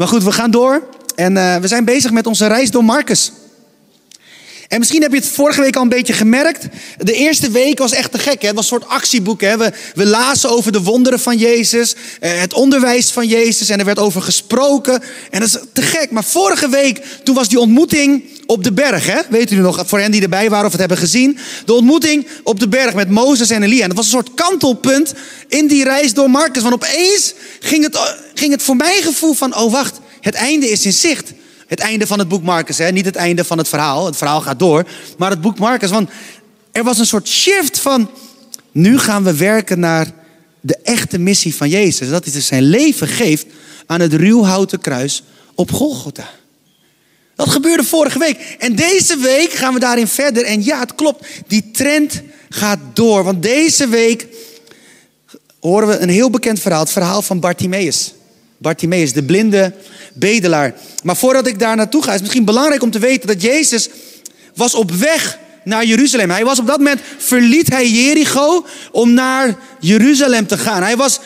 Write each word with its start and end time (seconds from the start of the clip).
Maar 0.00 0.08
goed, 0.08 0.24
we 0.24 0.32
gaan 0.32 0.50
door. 0.50 0.82
En 1.14 1.36
uh, 1.36 1.56
we 1.56 1.68
zijn 1.68 1.84
bezig 1.84 2.10
met 2.10 2.26
onze 2.26 2.46
reis 2.46 2.70
door 2.70 2.84
Marcus. 2.84 3.32
En 4.70 4.78
misschien 4.78 5.02
heb 5.02 5.10
je 5.10 5.18
het 5.18 5.28
vorige 5.28 5.60
week 5.60 5.76
al 5.76 5.82
een 5.82 5.88
beetje 5.88 6.12
gemerkt. 6.12 6.66
De 6.98 7.12
eerste 7.12 7.50
week 7.50 7.78
was 7.78 7.92
echt 7.92 8.12
te 8.12 8.18
gek. 8.18 8.40
Hè? 8.40 8.46
Het 8.46 8.56
was 8.56 8.70
een 8.70 8.78
soort 8.78 8.90
actieboek. 8.90 9.40
We, 9.40 9.72
we 9.94 10.06
lazen 10.06 10.50
over 10.50 10.72
de 10.72 10.82
wonderen 10.82 11.20
van 11.20 11.36
Jezus. 11.36 11.94
Eh, 12.20 12.40
het 12.40 12.52
onderwijs 12.52 13.10
van 13.10 13.26
Jezus. 13.26 13.68
En 13.68 13.78
er 13.78 13.84
werd 13.84 13.98
over 13.98 14.22
gesproken. 14.22 15.02
En 15.30 15.40
dat 15.40 15.48
is 15.48 15.56
te 15.72 15.82
gek. 15.82 16.10
Maar 16.10 16.24
vorige 16.24 16.68
week, 16.68 17.02
toen 17.24 17.34
was 17.34 17.48
die 17.48 17.58
ontmoeting 17.58 18.24
op 18.46 18.64
de 18.64 18.72
berg. 18.72 19.06
Hè? 19.06 19.20
Weet 19.28 19.50
u 19.50 19.56
nog, 19.56 19.82
voor 19.86 19.98
hen 19.98 20.10
die 20.10 20.22
erbij 20.22 20.50
waren 20.50 20.66
of 20.66 20.72
het 20.72 20.80
hebben 20.80 20.98
gezien. 20.98 21.38
De 21.64 21.72
ontmoeting 21.72 22.26
op 22.42 22.60
de 22.60 22.68
berg 22.68 22.94
met 22.94 23.10
Mozes 23.10 23.50
en 23.50 23.62
Elia. 23.62 23.82
En 23.82 23.88
dat 23.88 23.96
was 23.96 24.06
een 24.06 24.12
soort 24.12 24.34
kantelpunt 24.34 25.14
in 25.48 25.66
die 25.66 25.84
reis 25.84 26.14
door 26.14 26.30
Marcus. 26.30 26.62
Want 26.62 26.74
opeens 26.74 27.34
ging 27.60 27.84
het, 27.84 28.16
ging 28.34 28.52
het 28.52 28.62
voor 28.62 28.76
mijn 28.76 29.02
gevoel 29.02 29.34
van... 29.34 29.56
Oh 29.56 29.72
wacht, 29.72 29.98
het 30.20 30.34
einde 30.34 30.70
is 30.70 30.84
in 30.84 30.92
zicht. 30.92 31.32
Het 31.70 31.80
einde 31.80 32.06
van 32.06 32.18
het 32.18 32.28
boek 32.28 32.42
Marcus, 32.42 32.78
hè? 32.78 32.90
niet 32.90 33.04
het 33.04 33.16
einde 33.16 33.44
van 33.44 33.58
het 33.58 33.68
verhaal. 33.68 34.06
Het 34.06 34.16
verhaal 34.16 34.40
gaat 34.40 34.58
door, 34.58 34.86
maar 35.18 35.30
het 35.30 35.40
boek 35.40 35.58
Marcus. 35.58 35.90
Want 35.90 36.10
er 36.72 36.84
was 36.84 36.98
een 36.98 37.06
soort 37.06 37.28
shift 37.28 37.78
van, 37.78 38.10
nu 38.72 38.98
gaan 38.98 39.24
we 39.24 39.36
werken 39.36 39.80
naar 39.80 40.12
de 40.60 40.76
echte 40.82 41.18
missie 41.18 41.54
van 41.54 41.68
Jezus. 41.68 42.08
Dat 42.08 42.24
hij 42.24 42.32
dus 42.32 42.46
zijn 42.46 42.62
leven 42.62 43.08
geeft 43.08 43.46
aan 43.86 44.00
het 44.00 44.14
ruwhouten 44.14 44.80
kruis 44.80 45.22
op 45.54 45.72
Golgotha. 45.72 46.30
Dat 47.34 47.48
gebeurde 47.48 47.84
vorige 47.84 48.18
week. 48.18 48.56
En 48.58 48.74
deze 48.74 49.16
week 49.16 49.52
gaan 49.52 49.74
we 49.74 49.80
daarin 49.80 50.08
verder. 50.08 50.44
En 50.44 50.64
ja, 50.64 50.80
het 50.80 50.94
klopt, 50.94 51.26
die 51.46 51.70
trend 51.70 52.22
gaat 52.48 52.78
door. 52.92 53.24
Want 53.24 53.42
deze 53.42 53.88
week 53.88 54.26
horen 55.60 55.88
we 55.88 55.98
een 55.98 56.08
heel 56.08 56.30
bekend 56.30 56.60
verhaal. 56.60 56.80
Het 56.80 56.92
verhaal 56.92 57.22
van 57.22 57.40
Bartimaeus. 57.40 58.12
Bartimaeus, 58.60 59.12
de 59.12 59.22
blinde 59.22 59.72
bedelaar. 60.14 60.74
Maar 61.02 61.16
voordat 61.16 61.46
ik 61.46 61.58
daar 61.58 61.76
naartoe 61.76 62.02
ga, 62.02 62.08
is 62.08 62.14
het 62.14 62.22
misschien 62.22 62.44
belangrijk 62.44 62.82
om 62.82 62.90
te 62.90 62.98
weten 62.98 63.26
dat 63.26 63.42
Jezus 63.42 63.88
was 64.54 64.74
op 64.74 64.90
weg 64.90 65.38
naar 65.64 65.84
Jeruzalem. 65.84 66.30
Hij 66.30 66.44
was 66.44 66.58
op 66.58 66.66
dat 66.66 66.76
moment, 66.76 67.00
verliet 67.18 67.70
hij 67.70 67.90
Jericho 67.90 68.66
om 68.92 69.12
naar 69.12 69.58
Jeruzalem 69.80 70.46
te 70.46 70.58
gaan. 70.58 70.82
Hij 70.82 70.96
was 70.96 71.20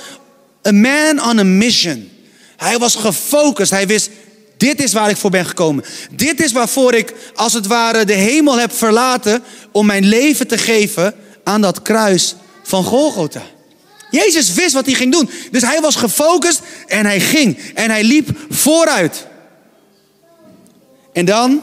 a 0.67 0.73
man 0.73 1.23
on 1.29 1.39
a 1.39 1.43
mission. 1.43 2.09
Hij 2.57 2.79
was 2.79 2.95
gefocust. 2.95 3.71
Hij 3.71 3.87
wist, 3.87 4.11
dit 4.57 4.83
is 4.83 4.93
waar 4.93 5.11
ik 5.11 5.17
voor 5.17 5.31
ben 5.31 5.47
gekomen. 5.47 5.85
Dit 6.11 6.41
is 6.43 6.53
waarvoor 6.53 6.95
ik, 6.95 7.15
als 7.35 7.53
het 7.53 7.67
ware, 7.67 8.05
de 8.05 8.13
hemel 8.13 8.59
heb 8.59 8.73
verlaten 8.73 9.43
om 9.73 9.87
mijn 9.87 10.05
leven 10.05 10.47
te 10.47 10.59
geven 10.59 11.15
aan 11.45 11.61
dat 11.61 11.83
kruis 11.83 12.35
van 12.63 12.85
Golgotha. 12.85 13.43
Jezus 14.15 14.53
wist 14.53 14.73
wat 14.73 14.87
hij 14.87 14.95
ging 14.95 15.13
doen. 15.13 15.31
Dus 15.51 15.63
hij 15.63 15.81
was 15.81 15.97
gefocust 15.97 16.61
en 16.87 17.07
hij 17.07 17.21
ging. 17.21 17.59
En 17.75 17.91
hij 17.91 18.05
liep 18.05 18.29
vooruit. 18.51 19.27
En 21.13 21.25
dan 21.25 21.63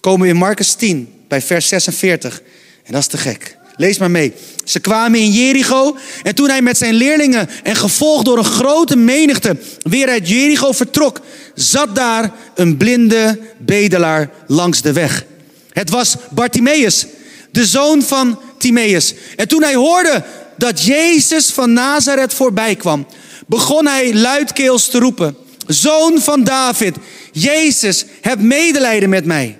komen 0.00 0.20
we 0.20 0.32
in 0.32 0.36
Marcus 0.38 0.74
10 0.74 1.12
bij 1.28 1.42
vers 1.42 1.68
46. 1.68 2.42
En 2.84 2.92
dat 2.92 3.00
is 3.00 3.06
te 3.06 3.16
gek. 3.16 3.56
Lees 3.76 3.98
maar 3.98 4.10
mee. 4.10 4.32
Ze 4.64 4.80
kwamen 4.80 5.20
in 5.20 5.30
Jericho 5.30 5.96
en 6.22 6.34
toen 6.34 6.48
hij 6.48 6.62
met 6.62 6.78
zijn 6.78 6.94
leerlingen 6.94 7.48
en 7.62 7.76
gevolgd 7.76 8.24
door 8.24 8.38
een 8.38 8.44
grote 8.44 8.96
menigte 8.96 9.56
weer 9.78 10.08
uit 10.08 10.28
Jericho 10.28 10.72
vertrok, 10.72 11.20
zat 11.54 11.94
daar 11.96 12.32
een 12.54 12.76
blinde 12.76 13.40
bedelaar 13.58 14.30
langs 14.46 14.82
de 14.82 14.92
weg. 14.92 15.24
Het 15.72 15.90
was 15.90 16.16
Bartimaeus, 16.30 17.06
de 17.50 17.66
zoon 17.66 18.02
van 18.02 18.40
Timaeus. 18.58 19.14
En 19.36 19.48
toen 19.48 19.62
hij 19.62 19.74
hoorde 19.74 20.24
dat 20.58 20.84
Jezus 20.84 21.50
van 21.50 21.72
Nazareth 21.72 22.34
voorbij 22.34 22.76
kwam, 22.76 23.06
begon 23.46 23.86
hij 23.86 24.14
luidkeels 24.14 24.88
te 24.88 24.98
roepen: 24.98 25.36
Zoon 25.66 26.20
van 26.20 26.44
David, 26.44 26.96
Jezus, 27.32 28.04
heb 28.20 28.40
medelijden 28.40 29.08
met 29.08 29.24
mij. 29.24 29.58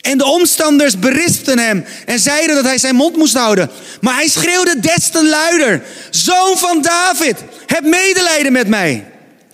En 0.00 0.18
de 0.18 0.24
omstanders 0.24 0.98
berispten 0.98 1.58
hem 1.58 1.84
en 2.06 2.18
zeiden 2.18 2.54
dat 2.54 2.64
hij 2.64 2.78
zijn 2.78 2.94
mond 2.94 3.16
moest 3.16 3.34
houden. 3.34 3.70
Maar 4.00 4.14
hij 4.14 4.28
schreeuwde 4.28 4.80
des 4.80 5.08
te 5.08 5.26
luider: 5.26 5.82
Zoon 6.10 6.58
van 6.58 6.82
David, 6.82 7.36
heb 7.66 7.84
medelijden 7.84 8.52
met 8.52 8.68
mij. 8.68 9.06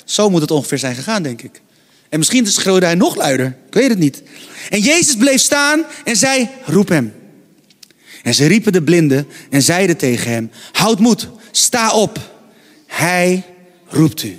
Zo 0.04 0.30
moet 0.30 0.40
het 0.40 0.50
ongeveer 0.50 0.78
zijn 0.78 0.94
gegaan, 0.94 1.22
denk 1.22 1.42
ik. 1.42 1.60
En 2.08 2.18
misschien 2.18 2.46
schreeuwde 2.46 2.86
hij 2.86 2.94
nog 2.94 3.16
luider, 3.16 3.46
ik 3.66 3.74
weet 3.74 3.88
het 3.88 3.98
niet. 3.98 4.22
En 4.70 4.80
Jezus 4.80 5.16
bleef 5.16 5.40
staan 5.40 5.84
en 6.04 6.16
zei: 6.16 6.48
Roep 6.64 6.88
hem. 6.88 7.23
En 8.24 8.34
ze 8.34 8.46
riepen 8.46 8.72
de 8.72 8.82
blinde 8.82 9.24
en 9.50 9.62
zeiden 9.62 9.96
tegen 9.96 10.30
hem: 10.30 10.50
Houd 10.72 10.98
moed, 10.98 11.28
sta 11.50 11.92
op. 11.92 12.18
Hij 12.86 13.42
roept 13.88 14.22
u. 14.22 14.36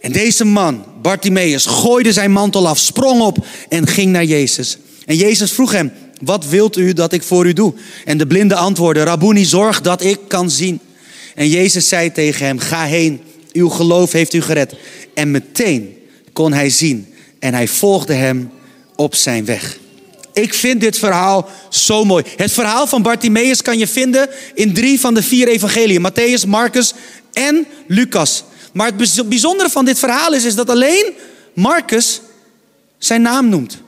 En 0.00 0.12
deze 0.12 0.44
man, 0.44 0.84
Bartimaeus, 1.02 1.66
gooide 1.66 2.12
zijn 2.12 2.32
mantel 2.32 2.68
af, 2.68 2.78
sprong 2.78 3.20
op 3.20 3.46
en 3.68 3.86
ging 3.86 4.12
naar 4.12 4.24
Jezus. 4.24 4.78
En 5.06 5.16
Jezus 5.16 5.52
vroeg 5.52 5.72
hem: 5.72 5.92
Wat 6.22 6.46
wilt 6.46 6.76
u 6.76 6.92
dat 6.92 7.12
ik 7.12 7.22
voor 7.22 7.46
u 7.46 7.52
doe? 7.52 7.74
En 8.04 8.18
de 8.18 8.26
blinde 8.26 8.54
antwoordde: 8.54 9.02
Rabuni, 9.02 9.44
zorg 9.44 9.80
dat 9.80 10.02
ik 10.02 10.18
kan 10.28 10.50
zien. 10.50 10.80
En 11.34 11.48
Jezus 11.48 11.88
zei 11.88 12.12
tegen 12.12 12.46
hem: 12.46 12.58
Ga 12.58 12.84
heen, 12.84 13.20
uw 13.52 13.68
geloof 13.68 14.12
heeft 14.12 14.34
u 14.34 14.42
gered. 14.42 14.74
En 15.14 15.30
meteen 15.30 15.96
kon 16.32 16.52
hij 16.52 16.70
zien 16.70 17.06
en 17.38 17.54
hij 17.54 17.68
volgde 17.68 18.12
hem 18.12 18.50
op 18.96 19.14
zijn 19.14 19.44
weg. 19.44 19.78
Ik 20.34 20.54
vind 20.54 20.80
dit 20.80 20.98
verhaal 20.98 21.48
zo 21.68 22.04
mooi. 22.04 22.24
Het 22.36 22.52
verhaal 22.52 22.86
van 22.86 23.02
Bartimaeus 23.02 23.62
kan 23.62 23.78
je 23.78 23.86
vinden 23.86 24.28
in 24.54 24.74
drie 24.74 25.00
van 25.00 25.14
de 25.14 25.22
vier 25.22 25.48
evangeliën. 25.48 26.06
Matthäus, 26.10 26.48
Marcus 26.48 26.92
en 27.32 27.66
Lucas. 27.86 28.44
Maar 28.72 28.86
het 28.96 29.28
bijzondere 29.28 29.70
van 29.70 29.84
dit 29.84 29.98
verhaal 29.98 30.32
is, 30.32 30.44
is 30.44 30.54
dat 30.54 30.70
alleen 30.70 31.12
Marcus 31.54 32.20
zijn 32.98 33.22
naam 33.22 33.48
noemt. 33.48 33.78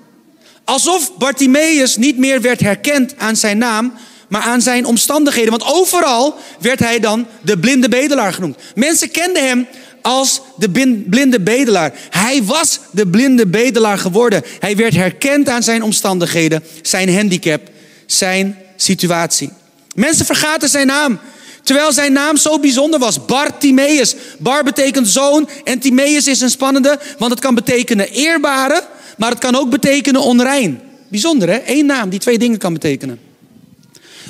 Alsof 0.65 1.17
Bartimaeus 1.17 1.97
niet 1.97 2.19
meer 2.19 2.41
werd 2.41 2.61
herkend 2.61 3.15
aan 3.19 3.37
zijn 3.37 3.59
naam, 3.59 3.93
maar 4.29 4.43
aan 4.43 4.63
zijn 4.63 4.85
omstandigheden. 4.85 5.51
Want 5.51 5.65
overal 5.65 6.37
werd 6.61 6.79
hij 6.79 7.01
dan 7.01 7.27
de 7.41 7.59
blinde 7.59 7.89
bedelaar 7.89 8.33
genoemd. 8.33 8.57
Mensen 8.75 9.11
kenden 9.11 9.49
hem 9.49 9.67
als 10.07 10.41
de 10.57 10.71
blinde 11.09 11.41
bedelaar. 11.41 11.93
Hij 12.11 12.45
was 12.45 12.81
de 12.91 13.07
blinde 13.07 13.47
bedelaar 13.47 13.99
geworden. 13.99 14.43
Hij 14.59 14.77
werd 14.77 14.95
herkend 14.95 15.49
aan 15.49 15.63
zijn 15.63 15.83
omstandigheden, 15.83 16.63
zijn 16.83 17.15
handicap, 17.15 17.61
zijn 18.07 18.59
situatie. 18.77 19.51
Mensen 19.95 20.27
vergaten 20.27 20.69
zijn 20.69 20.87
naam. 20.87 21.19
Terwijl 21.63 21.93
zijn 21.93 22.13
naam 22.13 22.37
zo 22.37 22.59
bijzonder 22.59 23.01
was. 23.01 23.25
Bartimeus. 23.25 24.15
Bar 24.39 24.65
betekent 24.65 25.09
zoon 25.09 25.49
en 25.65 25.79
Timeus 25.79 26.27
is 26.27 26.41
een 26.41 26.51
spannende, 26.51 26.99
want 27.19 27.31
het 27.31 27.41
kan 27.41 27.55
betekenen 27.55 28.09
eerbare, 28.09 28.83
maar 29.17 29.31
het 29.31 29.39
kan 29.39 29.55
ook 29.55 29.71
betekenen 29.71 30.21
onrein. 30.21 30.81
Bijzonder 31.09 31.49
hè? 31.49 31.63
Eén 31.67 31.87
naam 31.87 32.09
die 32.09 32.21
twee 32.21 32.39
dingen 32.39 32.59
kan 32.59 32.73
betekenen. 32.73 33.26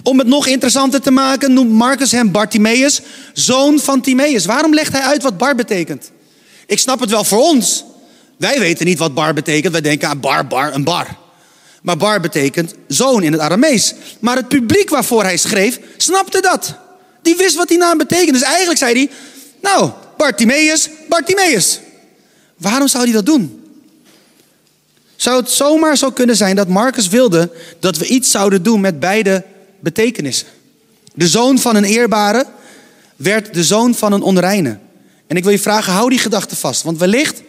Om 0.07 0.19
het 0.19 0.27
nog 0.27 0.47
interessanter 0.47 1.01
te 1.01 1.11
maken 1.11 1.53
noemt 1.53 1.71
Marcus 1.71 2.13
hem 2.13 2.31
Bartimaeus, 2.31 3.01
zoon 3.33 3.79
van 3.79 4.01
Timaeus. 4.01 4.45
Waarom 4.45 4.75
legt 4.75 4.93
hij 4.93 5.01
uit 5.01 5.23
wat 5.23 5.39
bar 5.39 5.55
betekent? 5.55 6.11
Ik 6.67 6.79
snap 6.79 7.01
het 7.01 7.11
wel 7.11 7.25
voor 7.25 7.39
ons. 7.39 7.85
Wij 8.37 8.59
weten 8.59 8.87
niet 8.87 8.99
wat 8.99 9.15
bar 9.15 9.35
betekent. 9.35 9.73
Wij 9.73 9.81
denken 9.81 10.09
aan 10.09 10.21
bar, 10.21 10.47
bar, 10.47 10.75
een 10.75 10.85
bar. 10.85 11.17
Maar 11.83 11.97
bar 11.97 12.21
betekent 12.21 12.75
zoon 12.89 13.23
in 13.23 13.33
het 13.33 13.41
Aramees. 13.41 13.95
Maar 14.21 14.37
het 14.37 14.49
publiek 14.49 14.91
waarvoor 14.91 15.23
hij 15.23 15.37
schreef, 15.37 15.81
snapte 15.97 16.41
dat. 16.41 16.75
Die 17.23 17.37
wist 17.37 17.57
wat 17.57 17.69
die 17.69 17.79
naam 17.79 17.99
betekent. 17.99 18.33
Dus 18.33 18.43
eigenlijk 18.43 18.79
zei 18.79 18.93
hij, 18.93 19.11
nou, 19.63 19.91
Bartimaeus, 20.17 20.89
Bartimaeus. 21.09 21.81
Waarom 22.57 22.89
zou 22.89 23.05
hij 23.05 23.13
dat 23.13 23.27
doen? 23.27 23.65
Zou 25.17 25.41
het 25.41 25.51
zomaar 25.51 25.97
zo 25.97 26.11
kunnen 26.11 26.37
zijn 26.37 26.57
dat 26.57 26.69
Marcus 26.69 27.09
wilde 27.09 27.53
dat 27.81 27.97
we 27.97 28.07
iets 28.07 28.31
zouden 28.31 28.63
doen 28.63 28.81
met 28.81 29.01
beide 29.01 29.45
betekenissen. 29.81 30.47
De 31.15 31.29
zoon 31.29 31.59
van 31.59 31.77
een 31.77 31.85
eerbare 31.85 32.47
werd 33.17 33.55
de 33.55 33.65
zoon 33.65 33.95
van 33.95 34.13
een 34.13 34.23
onreine. 34.23 34.79
En 35.27 35.37
ik 35.37 35.43
wil 35.43 35.53
je 35.53 35.59
vragen, 35.59 35.93
hou 35.93 36.11
die 36.11 36.19
gedachte 36.19 36.57
vast, 36.57 36.83
want 36.83 36.99
wellicht 36.99 37.43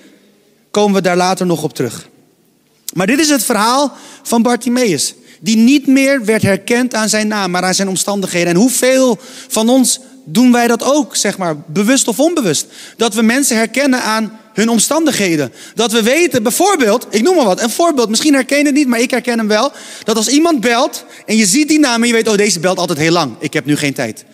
komen 0.72 0.96
we 0.96 1.02
daar 1.02 1.18
later 1.18 1.46
nog 1.46 1.64
op 1.64 1.74
terug. 1.74 2.10
Maar 2.94 3.08
dit 3.08 3.20
is 3.20 3.30
het 3.30 3.44
verhaal 3.44 3.94
van 4.24 4.42
Bartimaeus, 4.42 5.14
die 5.40 5.58
niet 5.58 5.88
meer 5.88 6.26
werd 6.26 6.42
herkend 6.42 6.94
aan 6.94 7.10
zijn 7.10 7.28
naam, 7.28 7.52
maar 7.52 7.64
aan 7.64 7.74
zijn 7.74 7.88
omstandigheden. 7.88 8.54
En 8.54 8.60
hoeveel 8.60 9.20
van 9.48 9.70
ons 9.70 10.00
doen 10.24 10.52
wij 10.52 10.68
dat 10.68 10.84
ook, 10.84 11.16
zeg 11.16 11.38
maar, 11.38 11.58
bewust 11.58 12.08
of 12.08 12.20
onbewust? 12.20 12.66
Dat 12.98 13.14
we 13.14 13.22
mensen 13.22 13.58
herkennen 13.58 14.02
aan 14.02 14.40
hun 14.58 14.70
omstandigheden. 14.70 15.54
Dat 15.74 15.92
we 15.92 16.04
weten, 16.04 16.44
bijvoorbeeld, 16.44 17.08
ik 17.10 17.22
noem 17.22 17.36
maar 17.36 17.46
wat, 17.46 17.62
een 17.62 17.70
voorbeeld, 17.70 18.10
misschien 18.10 18.34
herken 18.34 18.58
je 18.58 18.66
het 18.66 18.74
niet, 18.74 18.88
maar 18.88 19.00
ik 19.00 19.12
herken 19.12 19.38
hem 19.38 19.48
wel. 19.48 19.72
Dat 20.04 20.16
als 20.16 20.28
iemand 20.28 20.62
belt 20.62 21.06
en 21.26 21.38
je 21.38 21.46
ziet 21.46 21.68
die 21.68 21.80
naam 21.80 22.02
en 22.02 22.08
je 22.08 22.14
weet, 22.14 22.28
oh 22.28 22.36
deze 22.36 22.60
belt 22.60 22.78
altijd 22.78 22.98
heel 22.98 23.12
lang. 23.12 23.36
Ik 23.40 23.54
heb 23.54 23.66
nu 23.66 23.76
geen 23.76 23.94
tijd. 23.94 24.26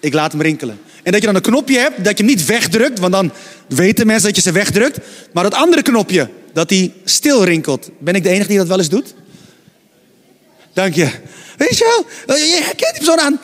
Ik 0.00 0.12
laat 0.12 0.32
hem 0.32 0.42
rinkelen. 0.42 0.80
En 1.02 1.12
dat 1.12 1.20
je 1.20 1.26
dan 1.26 1.36
een 1.36 1.42
knopje 1.42 1.78
hebt, 1.78 2.04
dat 2.04 2.18
je 2.18 2.24
hem 2.24 2.34
niet 2.34 2.46
wegdrukt, 2.46 2.98
want 2.98 3.12
dan 3.12 3.32
weten 3.68 4.06
mensen 4.06 4.26
dat 4.26 4.36
je 4.36 4.42
ze 4.42 4.52
wegdrukt. 4.52 4.98
Maar 5.32 5.42
dat 5.42 5.54
andere 5.54 5.82
knopje, 5.82 6.28
dat 6.52 6.68
die 6.68 6.92
stil 7.04 7.44
rinkelt. 7.44 7.90
Ben 7.98 8.14
ik 8.14 8.22
de 8.22 8.28
enige 8.28 8.48
die 8.48 8.58
dat 8.58 8.66
wel 8.66 8.78
eens 8.78 8.88
doet? 8.88 9.14
Dank 10.72 10.94
je. 10.94 11.10
Weet 11.56 11.78
je 11.78 12.04
wel, 12.26 12.36
je 12.36 12.60
herkent 12.62 12.96
hem 12.96 13.04
zo 13.04 13.14
aan 13.14 13.40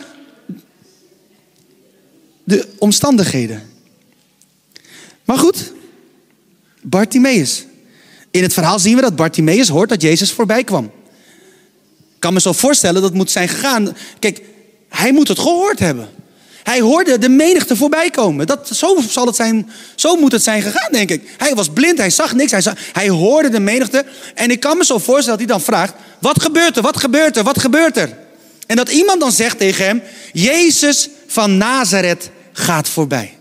de 2.45 2.67
omstandigheden. 2.79 3.70
Maar 5.31 5.39
goed, 5.39 5.73
Bartimaeus. 6.83 7.65
In 8.31 8.43
het 8.43 8.53
verhaal 8.53 8.79
zien 8.79 8.97
we 8.97 9.01
dat 9.01 9.17
Bartimaeus 9.17 9.69
hoort 9.69 9.89
dat 9.89 10.03
Jezus 10.03 10.33
voorbij 10.33 10.65
kwam. 10.65 10.85
Ik 12.15 12.19
kan 12.19 12.33
me 12.33 12.41
zo 12.41 12.53
voorstellen 12.53 13.03
dat 13.03 13.15
moet 13.15 13.31
zijn 13.31 13.49
gegaan. 13.49 13.97
Kijk, 14.19 14.43
hij 14.89 15.13
moet 15.13 15.29
het 15.29 15.39
gehoord 15.39 15.79
hebben. 15.79 16.09
Hij 16.63 16.81
hoorde 16.81 17.19
de 17.19 17.29
menigte 17.29 17.77
voorbij 17.77 18.11
komen. 18.11 18.47
Dat, 18.47 18.71
zo, 18.73 18.97
zal 19.09 19.27
het 19.27 19.37
zijn, 19.37 19.71
zo 19.95 20.17
moet 20.17 20.33
het 20.33 20.43
zijn 20.43 20.63
gegaan, 20.63 20.93
denk 20.93 21.11
ik. 21.11 21.35
Hij 21.37 21.55
was 21.55 21.69
blind, 21.69 21.99
hij 21.99 22.11
zag 22.11 22.35
niks. 22.35 22.51
Hij, 22.51 22.61
zag, 22.61 22.75
hij 22.93 23.09
hoorde 23.09 23.49
de 23.49 23.61
menigte. 23.61 24.05
En 24.35 24.51
ik 24.51 24.61
kan 24.61 24.77
me 24.77 24.85
zo 24.85 24.99
voorstellen 24.99 25.39
dat 25.39 25.49
hij 25.49 25.57
dan 25.57 25.65
vraagt: 25.65 25.95
Wat 26.21 26.43
gebeurt 26.43 26.77
er? 26.77 26.83
Wat 26.83 26.97
gebeurt 26.97 27.37
er? 27.37 27.43
Wat 27.43 27.59
gebeurt 27.61 27.97
er? 27.97 28.19
En 28.67 28.77
dat 28.77 28.89
iemand 28.89 29.21
dan 29.21 29.33
zegt 29.33 29.59
tegen 29.59 29.85
hem: 29.85 30.03
Jezus 30.33 31.09
van 31.27 31.57
Nazareth 31.57 32.31
gaat 32.53 32.89
voorbij. 32.89 33.39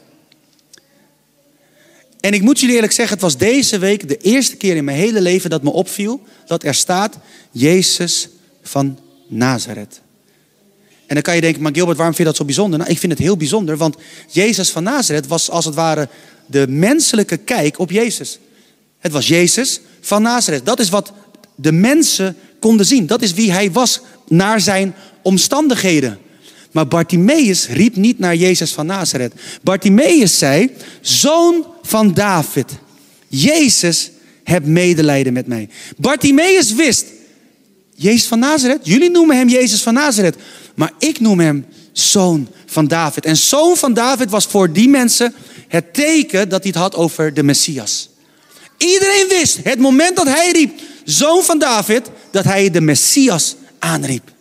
En 2.19 2.33
ik 2.33 2.42
moet 2.42 2.60
jullie 2.60 2.75
eerlijk 2.75 2.94
zeggen, 2.94 3.13
het 3.13 3.24
was 3.24 3.38
deze 3.38 3.77
week 3.77 4.07
de 4.07 4.18
eerste 4.18 4.56
keer 4.56 4.75
in 4.75 4.83
mijn 4.83 4.98
hele 4.98 5.21
leven 5.21 5.50
dat 5.50 5.63
me 5.63 5.69
opviel 5.69 6.21
dat 6.45 6.63
er 6.63 6.75
staat 6.75 7.18
Jezus 7.51 8.30
van 8.63 9.00
Nazareth. 9.27 10.01
En 11.06 11.16
dan 11.16 11.24
kan 11.24 11.36
je 11.36 11.42
denken, 11.42 11.62
maar 11.62 11.74
Gilbert, 11.74 11.98
waarom 11.98 12.16
vind 12.16 12.27
je 12.27 12.33
dat 12.33 12.42
zo 12.42 12.45
bijzonder? 12.45 12.80
Nou, 12.80 12.92
ik 12.92 13.00
vind 13.00 13.12
het 13.12 13.21
heel 13.21 13.38
bijzonder, 13.38 13.77
want 13.77 13.95
Jezus 14.27 14.69
van 14.69 14.83
Nazareth 14.83 15.27
was 15.27 15.50
als 15.50 15.66
het 15.66 15.75
ware 15.75 16.10
de 16.45 16.68
menselijke 16.68 17.38
kijk 17.38 17.80
op 17.80 17.92
Jezus. 17.92 18.39
Het 19.00 19.12
was 19.12 19.27
Jezus 19.27 19.81
van 20.01 20.21
Nazareth. 20.21 20.66
Dat 20.66 20.80
is 20.80 20.89
wat 20.89 21.12
de 21.56 21.71
mensen 21.71 22.36
konden 22.60 22.86
zien. 22.86 23.07
Dat 23.07 23.21
is 23.21 23.33
wie 23.33 23.51
hij 23.51 23.71
was 23.71 24.01
naar 24.27 24.62
zijn 24.62 24.95
omstandigheden. 25.21 26.19
Maar 26.71 26.88
Bartimaeus 26.88 27.68
riep 27.68 27.95
niet 27.95 28.19
naar 28.19 28.36
Jezus 28.36 28.71
van 28.71 28.86
Nazareth. 28.86 29.33
Bartimaeus 29.62 30.38
zei, 30.38 30.71
zoon 31.01 31.66
van 31.81 32.13
David, 32.13 32.71
Jezus, 33.27 34.12
heb 34.44 34.66
medelijden 34.66 35.33
met 35.33 35.48
mij. 35.48 35.69
Bartimaeus 35.98 36.74
wist, 36.74 37.06
Jezus 37.95 38.25
van 38.25 38.39
Nazareth, 38.39 38.80
jullie 38.83 39.10
noemen 39.10 39.38
hem 39.38 39.50
Jezus 39.50 39.81
van 39.81 39.94
Nazareth. 39.94 40.36
Maar 40.75 40.92
ik 41.00 41.19
noem 41.19 41.39
hem 41.39 41.66
zoon 41.92 42.48
van 42.66 42.88
David. 42.88 43.25
En 43.25 43.38
zoon 43.38 43.77
van 43.77 43.94
David 43.94 44.30
was 44.30 44.45
voor 44.45 44.74
die 44.74 44.89
mensen 44.89 45.33
het 45.68 45.94
teken 45.94 46.50
dat 46.50 46.63
hij 46.63 46.71
het 46.71 46.81
had 46.81 46.95
over 46.95 47.33
de 47.33 47.44
Messias. 47.44 48.10
Iedereen 48.77 49.25
wist, 49.30 49.60
het 49.63 49.80
moment 49.80 50.16
dat 50.16 50.27
hij 50.27 50.51
riep, 50.51 50.80
zoon 51.04 51.44
van 51.44 51.60
David, 51.60 52.10
dat 52.31 52.44
hij 52.44 52.69
de 52.69 52.81
Messias 52.81 53.56
aanriep. 53.80 54.31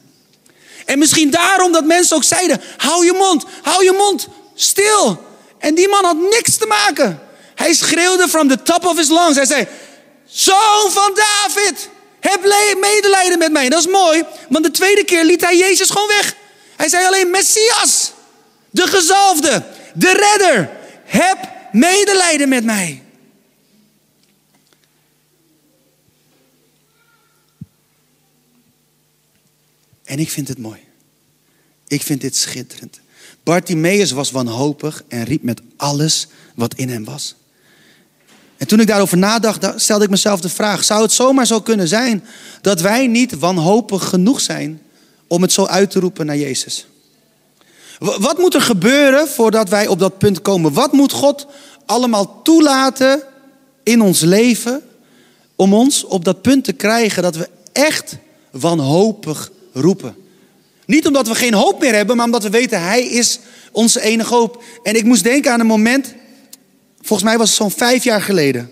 En 0.89 0.99
misschien 0.99 1.31
daarom 1.31 1.73
dat 1.73 1.85
mensen 1.85 2.17
ook 2.17 2.25
zeiden, 2.25 2.61
hou 2.77 3.05
je 3.05 3.13
mond, 3.13 3.45
hou 3.63 3.85
je 3.85 3.93
mond, 3.93 4.29
stil. 4.55 5.23
En 5.59 5.75
die 5.75 5.89
man 5.89 6.05
had 6.05 6.17
niks 6.17 6.57
te 6.57 6.67
maken. 6.67 7.21
Hij 7.55 7.73
schreeuwde 7.75 8.29
from 8.29 8.49
the 8.49 8.63
top 8.63 8.87
of 8.87 8.97
his 8.97 9.09
lungs. 9.09 9.37
Hij 9.37 9.47
zei, 9.47 9.67
zoon 10.25 10.91
van 10.91 11.15
David, 11.15 11.89
heb 12.21 12.41
medelijden 12.81 13.39
met 13.39 13.53
mij. 13.53 13.69
Dat 13.69 13.81
is 13.81 13.87
mooi, 13.87 14.25
want 14.49 14.65
de 14.65 14.71
tweede 14.71 15.05
keer 15.05 15.25
liet 15.25 15.41
hij 15.41 15.57
Jezus 15.57 15.91
gewoon 15.91 16.09
weg. 16.09 16.35
Hij 16.77 16.89
zei 16.89 17.07
alleen 17.07 17.31
Messias, 17.31 18.13
de 18.71 18.87
gezalfde, 18.87 19.63
de 19.95 20.13
redder. 20.13 20.71
Heb 21.05 21.39
medelijden 21.73 22.49
met 22.49 22.65
mij. 22.65 23.03
En 30.09 30.19
ik 30.19 30.31
vind 30.31 30.49
het 30.49 30.59
mooi. 30.59 30.81
Ik 31.87 32.03
vind 32.03 32.21
dit 32.21 32.37
schitterend. 32.37 33.01
Bartimaeus 33.43 34.11
was 34.11 34.31
wanhopig 34.31 35.03
en 35.09 35.25
riep 35.25 35.43
met 35.43 35.61
alles 35.77 36.27
wat 36.55 36.75
in 36.75 36.89
hem 36.89 37.05
was. 37.05 37.35
En 38.57 38.67
toen 38.67 38.81
ik 38.81 38.87
daarover 38.87 39.19
nadacht, 39.19 39.67
stelde 39.77 40.05
ik 40.05 40.11
mezelf 40.11 40.41
de 40.41 40.49
vraag: 40.49 40.85
zou 40.85 41.03
het 41.03 41.13
zomaar 41.13 41.47
zo 41.47 41.61
kunnen 41.61 41.89
zijn 41.89 42.25
dat 42.61 42.81
wij 42.81 43.07
niet 43.07 43.39
wanhopig 43.39 44.09
genoeg 44.09 44.41
zijn 44.41 44.83
om 45.27 45.43
het 45.43 45.53
zo 45.53 45.65
uit 45.67 45.91
te 45.91 46.01
roepen 46.01 46.27
naar 46.27 46.37
Jezus? 46.37 46.87
Wat 47.99 48.39
moet 48.39 48.55
er 48.55 48.61
gebeuren 48.61 49.29
voordat 49.29 49.69
wij 49.69 49.87
op 49.87 49.99
dat 49.99 50.19
punt 50.19 50.43
komen? 50.43 50.73
Wat 50.73 50.93
moet 50.93 51.13
God 51.13 51.47
allemaal 51.87 52.43
toelaten 52.43 53.23
in 53.83 54.01
ons 54.01 54.21
leven 54.21 54.83
om 55.57 55.75
ons 55.75 56.05
op 56.05 56.25
dat 56.25 56.43
punt 56.43 56.65
te 56.65 56.73
krijgen 56.73 57.23
dat 57.23 57.37
we 57.37 57.49
echt 57.73 58.17
wanhopig 58.51 59.51
roepen? 59.73 60.17
Niet 60.87 61.07
omdat 61.07 61.29
we 61.29 61.35
geen 61.35 61.55
hoop 61.55 61.81
meer 61.81 61.95
hebben, 61.95 62.17
maar 62.17 62.25
omdat 62.25 62.43
we 62.43 62.51
weten 62.51 62.83
Hij 62.83 63.03
is 63.03 63.39
onze 63.73 64.01
enige 64.01 64.35
hoop. 64.35 64.63
En 64.83 64.95
ik 64.95 65.05
moest 65.05 65.23
denken 65.23 65.53
aan 65.53 65.61
een 65.61 65.67
moment 65.67 66.15
Volgens 67.09 67.29
mij 67.29 67.39
was 67.39 67.49
het 67.49 67.59
zo'n 67.59 67.71
vijf 67.71 68.05
jaar 68.05 68.23
geleden. 68.23 68.71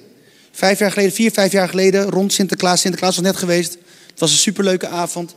Vijf 0.50 0.78
jaar 0.78 0.90
geleden, 0.90 1.12
vier, 1.12 1.30
vijf 1.30 1.52
jaar 1.52 1.68
geleden, 1.68 2.10
rond 2.10 2.32
Sinterklaas. 2.32 2.80
Sinterklaas 2.80 3.16
was 3.16 3.24
net 3.24 3.36
geweest. 3.36 3.78
Het 4.10 4.20
was 4.20 4.30
een 4.30 4.36
superleuke 4.36 4.88
avond. 4.88 5.34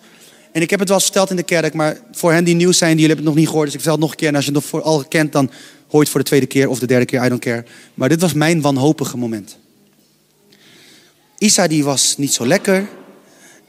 En 0.51 0.61
ik 0.61 0.69
heb 0.69 0.79
het 0.79 0.87
wel 0.87 0.97
eens 0.97 1.05
verteld 1.05 1.29
in 1.29 1.35
de 1.35 1.43
kerk, 1.43 1.73
maar 1.73 1.97
voor 2.11 2.31
hen 2.31 2.43
die 2.43 2.55
nieuw 2.55 2.71
zijn, 2.71 2.91
die 2.91 2.99
jullie 2.99 3.15
hebben 3.15 3.25
het 3.25 3.33
nog 3.33 3.35
niet 3.35 3.47
gehoord. 3.47 3.65
Dus 3.65 3.75
ik 3.75 3.81
vertel 3.81 3.93
het 3.93 4.01
nog 4.01 4.11
een 4.11 4.17
keer. 4.17 4.27
En 4.27 4.35
als 4.35 4.45
je 4.45 4.51
het 4.51 4.71
nog 4.71 4.83
al 4.83 5.03
kent, 5.03 5.31
dan 5.31 5.45
hoor 5.45 5.55
je 5.91 5.99
het 5.99 6.09
voor 6.09 6.19
de 6.19 6.25
tweede 6.25 6.45
keer 6.45 6.69
of 6.69 6.79
de 6.79 6.87
derde 6.87 7.05
keer, 7.05 7.25
I 7.25 7.29
don't 7.29 7.41
care. 7.41 7.65
Maar 7.93 8.09
dit 8.09 8.21
was 8.21 8.33
mijn 8.33 8.61
wanhopige 8.61 9.17
moment. 9.17 9.57
Isa 11.37 11.67
die 11.67 11.83
was 11.83 12.17
niet 12.17 12.33
zo 12.33 12.47
lekker. 12.47 12.87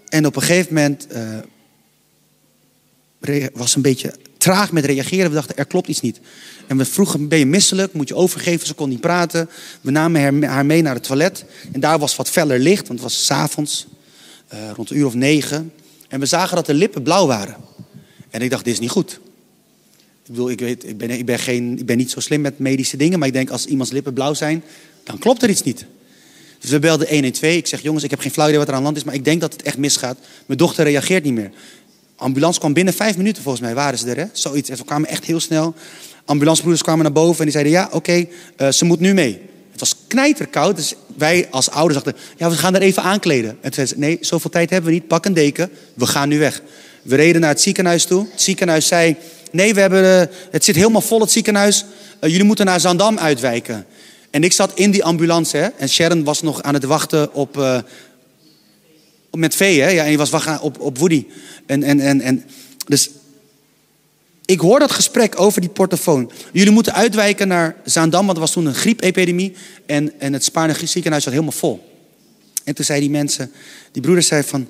En 0.08 0.26
op 0.26 0.36
een 0.36 0.42
gegeven 0.42 0.74
moment 0.74 1.06
uh, 1.12 1.38
was 3.52 3.74
een 3.74 3.82
beetje 3.82 4.14
traag 4.38 4.72
met 4.72 4.84
reageren. 4.84 5.28
We 5.28 5.34
dachten, 5.34 5.56
er 5.56 5.66
klopt 5.66 5.88
iets 5.88 6.00
niet. 6.00 6.20
En 6.66 6.76
we 6.76 6.84
vroegen, 6.84 7.28
ben 7.28 7.38
je 7.38 7.46
misselijk? 7.46 7.92
Moet 7.92 8.08
je 8.08 8.14
overgeven? 8.14 8.66
Ze 8.66 8.74
kon 8.74 8.88
niet 8.88 9.00
praten. 9.00 9.48
We 9.80 9.90
namen 9.90 10.42
haar 10.42 10.66
mee 10.66 10.82
naar 10.82 10.94
het 10.94 11.02
toilet. 11.02 11.44
En 11.72 11.80
daar 11.80 11.98
was 11.98 12.16
wat 12.16 12.30
feller 12.30 12.58
licht, 12.58 12.88
want 12.88 13.00
het 13.00 13.12
was 13.12 13.24
s'avonds, 13.24 13.86
uh, 14.54 14.58
rond 14.74 14.90
een 14.90 14.96
uur 14.96 15.06
of 15.06 15.14
negen. 15.14 15.72
En 16.08 16.20
we 16.20 16.26
zagen 16.26 16.56
dat 16.56 16.66
de 16.66 16.74
lippen 16.74 17.02
blauw 17.02 17.26
waren. 17.26 17.56
En 18.30 18.40
ik 18.40 18.50
dacht, 18.50 18.64
dit 18.64 18.72
is 18.72 18.80
niet 18.80 18.90
goed. 18.90 19.20
Ik 20.22 20.36
bedoel, 20.36 20.50
ik, 20.50 20.60
weet, 20.60 20.88
ik, 20.88 20.98
ben, 20.98 21.10
ik, 21.10 21.26
ben 21.26 21.38
geen, 21.38 21.78
ik 21.78 21.86
ben 21.86 21.96
niet 21.96 22.10
zo 22.10 22.20
slim 22.20 22.40
met 22.40 22.58
medische 22.58 22.96
dingen, 22.96 23.18
maar 23.18 23.28
ik 23.28 23.34
denk 23.34 23.50
als 23.50 23.66
iemands 23.66 23.92
lippen 23.92 24.12
blauw 24.12 24.34
zijn, 24.34 24.62
dan 25.04 25.18
klopt 25.18 25.42
er 25.42 25.50
iets 25.50 25.62
niet. 25.62 25.86
Dus 26.60 26.70
we 26.70 26.78
belden 26.78 27.08
112. 27.08 27.54
Ik 27.54 27.66
zeg, 27.66 27.82
jongens, 27.82 28.04
ik 28.04 28.10
heb 28.10 28.20
geen 28.20 28.30
flauw 28.30 28.46
idee 28.46 28.58
wat 28.58 28.68
er 28.68 28.74
aan 28.74 28.80
de 28.80 28.84
hand 28.84 28.96
is, 28.96 29.04
maar 29.04 29.14
ik 29.14 29.24
denk 29.24 29.40
dat 29.40 29.52
het 29.52 29.62
echt 29.62 29.78
misgaat. 29.78 30.18
Mijn 30.46 30.58
dochter 30.58 30.84
reageert 30.84 31.24
niet 31.24 31.34
meer. 31.34 31.50
Ambulance 32.20 32.58
kwam 32.58 32.72
binnen 32.72 32.94
vijf 32.94 33.16
minuten, 33.16 33.42
volgens 33.42 33.64
mij 33.64 33.74
waren 33.74 33.98
ze 33.98 34.10
er. 34.10 34.16
Hè? 34.16 34.24
Zoiets. 34.32 34.70
En 34.70 34.76
ze 34.76 34.84
kwamen 34.84 35.08
echt 35.08 35.24
heel 35.24 35.40
snel. 35.40 35.74
Ambulancebroeders 36.24 36.84
kwamen 36.84 37.02
naar 37.02 37.12
boven 37.12 37.38
en 37.38 37.44
die 37.44 37.52
zeiden: 37.52 37.72
Ja, 37.72 37.88
oké, 37.92 38.26
eh, 38.56 38.68
ze 38.68 38.84
moet 38.84 39.00
nu 39.00 39.14
mee. 39.14 39.40
Het 39.70 39.80
was 39.80 39.96
knijterkoud, 40.08 40.76
dus 40.76 40.94
wij 41.16 41.48
als 41.50 41.70
ouders 41.70 42.02
dachten: 42.02 42.22
Ja, 42.36 42.50
we 42.50 42.56
gaan 42.56 42.74
er 42.74 42.82
even 42.82 43.02
aankleden. 43.02 43.58
En 43.60 43.70
toen 43.70 43.86
ze: 43.86 43.98
Nee, 43.98 44.18
zoveel 44.20 44.50
tijd 44.50 44.70
hebben 44.70 44.90
we 44.90 44.96
niet. 44.96 45.06
Pak 45.06 45.24
een 45.24 45.34
deken, 45.34 45.70
we 45.94 46.06
gaan 46.06 46.28
nu 46.28 46.38
weg. 46.38 46.62
We 47.02 47.16
reden 47.16 47.40
naar 47.40 47.50
het 47.50 47.60
ziekenhuis 47.60 48.04
toe. 48.04 48.26
Het 48.30 48.42
ziekenhuis 48.42 48.86
zei: 48.86 49.16
Nee, 49.50 49.74
we 49.74 49.80
hebben, 49.80 50.04
uh, 50.04 50.36
het 50.50 50.64
zit 50.64 50.76
helemaal 50.76 51.00
vol, 51.00 51.20
het 51.20 51.30
ziekenhuis. 51.30 51.84
Uh, 52.20 52.30
jullie 52.30 52.46
moeten 52.46 52.66
naar 52.66 52.80
Zandam 52.80 53.18
uitwijken. 53.18 53.86
En 54.30 54.44
ik 54.44 54.52
zat 54.52 54.70
in 54.74 54.90
die 54.90 55.04
ambulance 55.04 55.56
hè, 55.56 55.68
en 55.76 55.88
Sharon 55.88 56.24
was 56.24 56.42
nog 56.42 56.62
aan 56.62 56.74
het 56.74 56.84
wachten 56.84 57.34
op. 57.34 57.82
met 59.30 59.54
Vee, 59.54 59.80
hè? 59.80 59.88
Ja, 59.88 60.04
en 60.04 60.10
je 60.10 60.16
was 60.16 60.30
wachten 60.30 60.60
op, 60.60 60.80
op 60.80 60.98
Woody. 60.98 61.26
En, 61.66 61.82
en, 61.82 62.00
en, 62.00 62.20
en, 62.20 62.44
dus 62.86 63.10
ik 64.44 64.60
hoor 64.60 64.78
dat 64.78 64.90
gesprek 64.90 65.40
over 65.40 65.60
die 65.60 65.70
portofoon. 65.70 66.30
Jullie 66.52 66.72
moeten 66.72 66.94
uitwijken 66.94 67.48
naar 67.48 67.76
Zaandam, 67.84 68.24
want 68.24 68.36
er 68.36 68.42
was 68.42 68.52
toen 68.52 68.66
een 68.66 68.74
griepepidemie. 68.74 69.54
En, 69.86 70.20
en 70.20 70.32
het 70.32 70.44
Spaarne 70.44 70.86
ziekenhuis 70.86 71.24
zat 71.24 71.32
helemaal 71.32 71.54
vol. 71.54 71.88
En 72.64 72.74
toen 72.74 72.84
zei 72.84 73.00
die 73.00 73.10
mensen, 73.10 73.52
die 73.92 74.02
broeder 74.02 74.22
zei 74.22 74.42
van, 74.42 74.68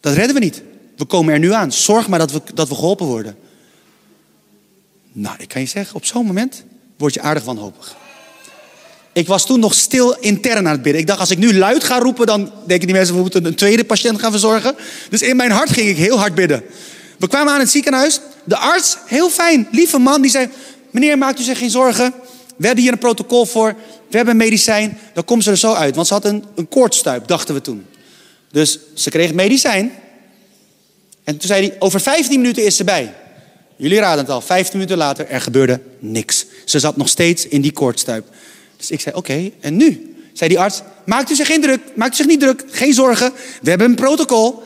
dat 0.00 0.14
redden 0.14 0.34
we 0.34 0.40
niet. 0.40 0.62
We 0.96 1.04
komen 1.04 1.32
er 1.32 1.38
nu 1.38 1.52
aan. 1.52 1.72
Zorg 1.72 2.08
maar 2.08 2.18
dat 2.18 2.32
we, 2.32 2.40
dat 2.54 2.68
we 2.68 2.74
geholpen 2.74 3.06
worden. 3.06 3.36
Nou, 5.12 5.36
ik 5.38 5.48
kan 5.48 5.60
je 5.60 5.66
zeggen, 5.66 5.96
op 5.96 6.04
zo'n 6.04 6.26
moment 6.26 6.64
word 6.96 7.14
je 7.14 7.20
aardig 7.20 7.44
wanhopig. 7.44 7.96
Ik 9.16 9.26
was 9.26 9.46
toen 9.46 9.60
nog 9.60 9.74
stil 9.74 10.16
intern 10.20 10.66
aan 10.66 10.72
het 10.72 10.82
bidden. 10.82 11.00
Ik 11.00 11.06
dacht, 11.06 11.20
als 11.20 11.30
ik 11.30 11.38
nu 11.38 11.54
luid 11.54 11.84
ga 11.84 11.98
roepen, 11.98 12.26
dan 12.26 12.52
denken 12.66 12.86
die 12.86 12.96
mensen, 12.96 13.14
we 13.14 13.20
moeten 13.20 13.44
een 13.44 13.54
tweede 13.54 13.84
patiënt 13.84 14.20
gaan 14.20 14.30
verzorgen. 14.30 14.74
Dus 15.10 15.22
in 15.22 15.36
mijn 15.36 15.50
hart 15.50 15.70
ging 15.70 15.88
ik 15.88 15.96
heel 15.96 16.18
hard 16.18 16.34
bidden. 16.34 16.62
We 17.18 17.28
kwamen 17.28 17.52
aan 17.52 17.60
het 17.60 17.70
ziekenhuis. 17.70 18.20
De 18.44 18.56
arts, 18.56 18.96
heel 19.06 19.30
fijn, 19.30 19.68
lieve 19.70 19.98
man, 19.98 20.22
die 20.22 20.30
zei: 20.30 20.48
Meneer, 20.90 21.18
maakt 21.18 21.40
u 21.40 21.42
zich 21.42 21.58
geen 21.58 21.70
zorgen. 21.70 22.14
We 22.56 22.66
hebben 22.66 22.84
hier 22.84 22.92
een 22.92 22.98
protocol 22.98 23.46
voor. 23.46 23.74
We 24.10 24.16
hebben 24.16 24.36
medicijn. 24.36 24.98
Dan 25.14 25.24
komt 25.24 25.44
ze 25.44 25.50
er 25.50 25.56
zo 25.56 25.72
uit. 25.72 25.94
Want 25.94 26.06
ze 26.06 26.14
had 26.14 26.24
een, 26.24 26.44
een 26.54 26.68
koortstuip, 26.68 27.26
dachten 27.26 27.54
we 27.54 27.60
toen. 27.60 27.86
Dus 28.50 28.78
ze 28.94 29.10
kreeg 29.10 29.32
medicijn. 29.32 29.92
En 31.24 31.36
toen 31.36 31.48
zei 31.48 31.66
hij: 31.66 31.76
Over 31.78 32.00
15 32.00 32.40
minuten 32.40 32.64
is 32.64 32.76
ze 32.76 32.84
bij. 32.84 33.14
Jullie 33.76 33.98
raden 33.98 34.24
het 34.24 34.30
al, 34.30 34.40
15 34.40 34.78
minuten 34.78 34.96
later, 34.96 35.28
er 35.28 35.40
gebeurde 35.40 35.80
niks. 35.98 36.46
Ze 36.64 36.78
zat 36.78 36.96
nog 36.96 37.08
steeds 37.08 37.46
in 37.46 37.60
die 37.60 37.72
koortstuip. 37.72 38.26
Dus 38.76 38.90
ik 38.90 39.00
zei: 39.00 39.16
Oké, 39.16 39.50
en 39.60 39.76
nu? 39.76 40.16
Zei 40.32 40.50
die 40.50 40.60
arts: 40.60 40.82
Maakt 41.04 41.30
u 41.30 41.34
zich 41.34 41.46
geen 41.46 41.60
druk, 41.60 41.80
maakt 41.94 42.12
u 42.12 42.16
zich 42.16 42.26
niet 42.26 42.40
druk, 42.40 42.64
geen 42.70 42.94
zorgen. 42.94 43.32
We 43.62 43.68
hebben 43.70 43.88
een 43.88 43.94
protocol. 43.94 44.62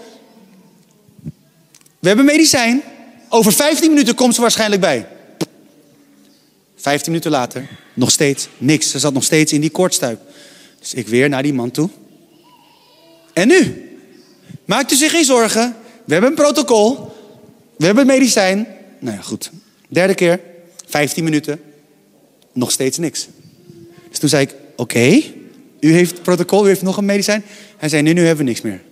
We 1.98 2.08
hebben 2.08 2.24
medicijn. 2.24 2.82
Over 3.28 3.52
15 3.52 3.88
minuten 3.88 4.14
komt 4.14 4.34
ze 4.34 4.40
waarschijnlijk 4.40 4.80
bij. 4.80 5.06
15 6.76 7.12
minuten 7.12 7.30
later, 7.30 7.68
nog 7.94 8.10
steeds 8.10 8.48
niks. 8.58 8.90
Ze 8.90 8.98
zat 8.98 9.12
nog 9.12 9.24
steeds 9.24 9.52
in 9.52 9.60
die 9.60 9.70
koortstuip. 9.70 10.20
Dus 10.78 10.94
ik 10.94 11.08
weer 11.08 11.28
naar 11.28 11.42
die 11.42 11.52
man 11.52 11.70
toe. 11.70 11.88
En 13.32 13.48
nu? 13.48 13.88
Maakt 14.64 14.92
u 14.92 14.96
zich 14.96 15.10
geen 15.10 15.24
zorgen. 15.24 15.76
We 16.04 16.12
hebben 16.12 16.30
een 16.30 16.36
protocol. 16.36 17.12
We 17.76 17.86
hebben 17.86 18.06
medicijn. 18.06 18.66
Nou 18.98 19.16
ja, 19.16 19.22
goed. 19.22 19.50
Derde 19.88 20.14
keer, 20.14 20.40
15 20.86 21.24
minuten. 21.24 21.60
Nog 22.52 22.70
steeds 22.70 22.98
niks. 22.98 23.28
Dus 24.10 24.18
toen 24.18 24.28
zei 24.28 24.42
ik, 24.42 24.54
oké, 24.76 25.22
u 25.80 25.92
heeft 25.92 26.22
protocol, 26.22 26.64
u 26.64 26.68
heeft 26.68 26.82
nog 26.82 26.96
een 26.96 27.04
medicijn. 27.04 27.44
Hij 27.76 27.88
zei, 27.88 28.02
nu 28.02 28.26
hebben 28.26 28.44
we 28.44 28.50
niks 28.50 28.60
meer. 28.60 28.82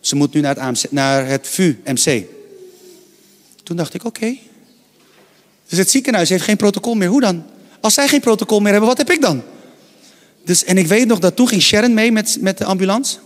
Ze 0.00 0.16
moet 0.16 0.34
nu 0.34 0.40
naar 0.40 0.66
het, 0.66 0.86
naar 0.90 1.26
het 1.26 1.48
VU-MC. 1.48 2.24
Toen 3.62 3.76
dacht 3.76 3.94
ik, 3.94 4.04
oké. 4.04 4.36
Dus 5.68 5.78
het 5.78 5.90
ziekenhuis 5.90 6.28
heeft 6.28 6.44
geen 6.44 6.56
protocol 6.56 6.94
meer. 6.94 7.08
Hoe 7.08 7.20
dan? 7.20 7.44
Als 7.80 7.94
zij 7.94 8.08
geen 8.08 8.20
protocol 8.20 8.60
meer 8.60 8.70
hebben, 8.70 8.88
wat 8.88 8.98
heb 8.98 9.10
ik 9.10 9.20
dan? 9.20 9.42
Dus, 10.44 10.64
en 10.64 10.78
ik 10.78 10.86
weet 10.86 11.06
nog 11.06 11.18
dat 11.18 11.36
toen 11.36 11.48
ging 11.48 11.62
Sharon 11.62 11.94
mee 11.94 12.12
met, 12.12 12.36
met 12.40 12.58
de 12.58 12.64
ambulance. 12.64 13.18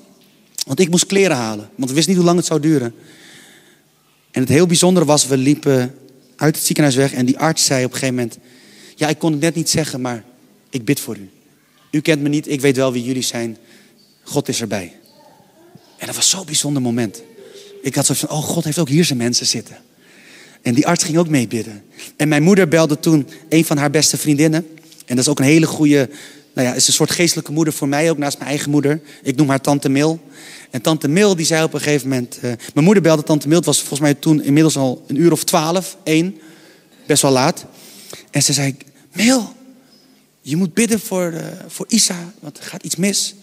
Want 0.67 0.81
ik 0.81 0.91
moest 0.91 1.07
kleren 1.07 1.37
halen. 1.37 1.71
Want 1.75 1.89
we 1.89 1.95
wisten 1.95 2.13
niet 2.13 2.17
hoe 2.17 2.27
lang 2.27 2.39
het 2.39 2.47
zou 2.47 2.61
duren. 2.61 2.95
En 4.31 4.41
het 4.41 4.49
heel 4.49 4.67
bijzondere 4.67 5.07
was, 5.07 5.27
we 5.27 5.37
liepen 5.37 5.95
uit 6.37 6.57
het 6.57 6.65
ziekenhuis 6.65 6.97
weg. 6.97 7.13
En 7.13 7.27
die 7.27 7.39
arts 7.39 7.65
zei 7.65 7.85
op 7.85 7.93
een 7.93 7.99
gegeven 7.99 8.15
moment... 8.15 8.39
Ja, 8.95 9.09
ik 9.09 9.19
kon 9.19 9.33
het 9.33 9.41
net 9.41 9.55
niet 9.55 9.71
zeggen, 9.71 10.01
maar 10.01 10.25
ik 10.73 10.85
bid 10.85 11.01
voor 11.01 11.17
u. 11.17 11.31
U 11.91 12.01
kent 12.01 12.23
me 12.23 12.29
niet, 12.29 12.49
ik 12.49 12.61
weet 12.61 12.77
wel 12.77 12.93
wie 12.93 13.05
jullie 13.05 13.23
zijn. 13.23 13.57
God 14.23 14.49
is 14.49 14.61
erbij. 14.61 14.93
En 15.97 16.07
dat 16.07 16.17
was 16.17 16.31
zo'n 16.31 16.47
bijzonder 16.47 16.83
moment. 16.83 17.23
Ik 17.83 17.95
had 17.95 18.07
zo 18.07 18.15
van, 18.15 18.31
oh, 18.31 18.43
God 18.43 18.65
heeft 18.65 18.79
ook 18.79 18.89
hier 18.89 19.05
zijn 19.05 19.19
mensen 19.19 19.47
zitten. 19.47 19.77
En 20.63 20.75
die 20.75 20.87
arts 20.87 21.05
ging 21.05 21.19
ook 21.19 21.29
meebidden. 21.29 21.85
En 22.17 22.29
mijn 22.29 22.43
moeder 22.43 22.69
belde 22.69 23.01
toen 23.01 23.29
een 23.49 23.65
van 23.65 23.77
haar 23.77 23.91
beste 23.91 24.17
vriendinnen. 24.17 24.67
En 25.07 25.17
dat 25.17 25.19
is 25.19 25.29
ook 25.29 25.39
een 25.39 25.45
hele 25.45 25.67
goede, 25.67 26.11
nou 26.55 26.69
ja, 26.69 26.75
is 26.75 26.87
een 26.87 26.93
soort 26.93 27.11
geestelijke 27.11 27.53
moeder 27.53 27.73
voor 27.73 27.89
mij, 27.89 28.11
ook 28.11 28.19
naast 28.19 28.39
mijn 28.39 28.51
eigen 28.51 28.71
moeder. 28.71 29.01
Ik 29.23 29.37
noem 29.37 29.49
haar 29.49 29.61
tante 29.61 29.89
Mil. 29.89 30.21
En 30.71 30.81
tante 30.81 31.09
Mil 31.09 31.37
die 31.37 31.47
zei 31.47 31.65
op 31.65 31.75
een 31.75 31.81
gegeven 31.81 32.09
moment, 32.09 32.37
uh, 32.37 32.53
mijn 32.75 32.85
moeder 32.85 33.03
belde 33.03 33.23
tante 33.23 33.49
Mil, 33.49 33.57
het 33.57 33.67
was 33.67 33.79
volgens 33.79 34.01
mij 34.01 34.15
toen 34.15 34.43
inmiddels 34.43 34.77
al 34.77 35.05
een 35.07 35.17
uur 35.17 35.33
of 35.33 35.45
twaalf, 35.45 35.97
één, 36.05 36.39
best 37.07 37.23
wel 37.23 37.31
laat. 37.31 37.65
En 38.31 38.43
ze 38.43 38.53
zei, 38.53 38.77
Mil, 39.13 39.53
je 40.43 40.57
moet 40.57 40.75
bidden 40.75 41.01
voor, 41.01 41.33
uh, 41.33 41.41
voor 41.67 41.87
Isa, 41.89 42.33
want 42.41 42.59
er 42.59 42.65
gaat 42.65 42.83
iets 42.83 42.97
mis. 42.97 43.35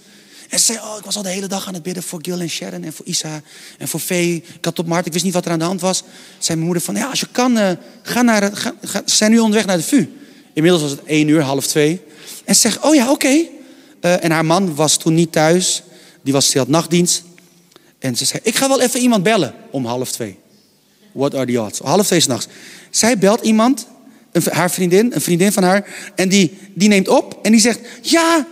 En 0.49 0.59
ze 0.59 0.65
zei, 0.65 0.77
oh, 0.77 0.97
ik 0.97 1.05
was 1.05 1.15
al 1.15 1.23
de 1.23 1.29
hele 1.29 1.47
dag 1.47 1.67
aan 1.67 1.73
het 1.73 1.83
bidden 1.83 2.03
voor 2.03 2.19
Gil 2.21 2.39
en 2.39 2.49
Sharon 2.49 2.83
en 2.83 2.93
voor 2.93 3.05
Isa 3.05 3.41
en 3.77 3.87
voor 3.87 3.99
Vee. 3.99 4.35
Ik 4.35 4.65
had 4.65 4.79
op 4.79 4.87
Mart, 4.87 5.05
ik 5.05 5.13
wist 5.13 5.25
niet 5.25 5.33
wat 5.33 5.45
er 5.45 5.51
aan 5.51 5.59
de 5.59 5.65
hand 5.65 5.81
was. 5.81 6.03
Zei 6.37 6.57
mijn 6.57 6.59
moeder 6.59 6.83
van, 6.83 6.95
ja, 6.95 7.09
als 7.09 7.19
je 7.19 7.27
kan, 7.31 7.57
uh, 7.57 7.71
ga 8.01 8.21
naar 8.21 8.51
ga, 8.53 8.73
ga, 8.81 9.01
zijn 9.05 9.31
nu 9.31 9.39
onderweg 9.39 9.65
naar 9.65 9.77
de 9.77 9.83
VU. 9.83 10.09
Inmiddels 10.53 10.83
was 10.83 10.91
het 10.91 11.03
één 11.03 11.27
uur, 11.27 11.41
half 11.41 11.67
twee. 11.67 12.01
En 12.45 12.55
ze 12.55 12.61
zegt, 12.61 12.79
oh 12.79 12.95
ja, 12.95 13.11
oké. 13.11 13.27
Uh, 13.27 14.23
en 14.23 14.31
haar 14.31 14.45
man 14.45 14.75
was 14.75 14.97
toen 14.97 15.13
niet 15.13 15.31
thuis. 15.31 15.83
Die 16.21 16.33
was, 16.33 16.51
die 16.51 16.61
had 16.61 16.67
nachtdienst. 16.69 17.23
En 17.99 18.15
ze 18.15 18.25
zei, 18.25 18.39
ik 18.43 18.55
ga 18.55 18.67
wel 18.67 18.81
even 18.81 18.99
iemand 18.99 19.23
bellen 19.23 19.53
om 19.71 19.85
half 19.85 20.11
twee. 20.11 20.37
What 21.11 21.35
are 21.35 21.45
the 21.45 21.61
odds? 21.61 21.79
Half 21.79 22.05
twee 22.05 22.19
s'nachts. 22.19 22.47
Zij 22.89 23.17
belt 23.17 23.41
iemand, 23.41 23.87
een, 24.31 24.43
haar 24.49 24.71
vriendin, 24.71 25.11
een 25.13 25.21
vriendin 25.21 25.51
van 25.51 25.63
haar. 25.63 26.11
En 26.15 26.29
die, 26.29 26.57
die 26.73 26.87
neemt 26.87 27.07
op 27.07 27.39
en 27.41 27.51
die 27.51 27.61
zegt, 27.61 27.79
ja, 28.01 28.47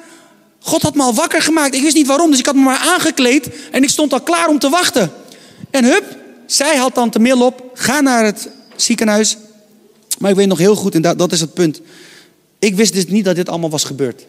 God 0.59 0.81
had 0.81 0.95
me 0.95 1.03
al 1.03 1.13
wakker 1.13 1.41
gemaakt. 1.41 1.75
Ik 1.75 1.81
wist 1.81 1.95
niet 1.95 2.07
waarom, 2.07 2.29
dus 2.29 2.39
ik 2.39 2.45
had 2.45 2.55
me 2.55 2.61
maar 2.61 2.77
aangekleed. 2.77 3.49
En 3.71 3.83
ik 3.83 3.89
stond 3.89 4.13
al 4.13 4.21
klaar 4.21 4.47
om 4.47 4.59
te 4.59 4.69
wachten. 4.69 5.11
En 5.69 5.83
hup, 5.83 6.17
zij 6.45 6.77
had 6.77 6.93
tante 6.93 7.19
Mil 7.19 7.45
op. 7.45 7.71
Ga 7.73 8.01
naar 8.01 8.25
het 8.25 8.49
ziekenhuis. 8.75 9.37
Maar 10.19 10.31
ik 10.31 10.37
weet 10.37 10.47
nog 10.47 10.57
heel 10.57 10.75
goed, 10.75 10.95
en 10.95 11.01
dat, 11.01 11.17
dat 11.17 11.31
is 11.31 11.39
het 11.39 11.53
punt. 11.53 11.81
Ik 12.59 12.75
wist 12.75 12.93
dus 12.93 13.07
niet 13.07 13.25
dat 13.25 13.35
dit 13.35 13.49
allemaal 13.49 13.69
was 13.69 13.83
gebeurd. 13.83 14.25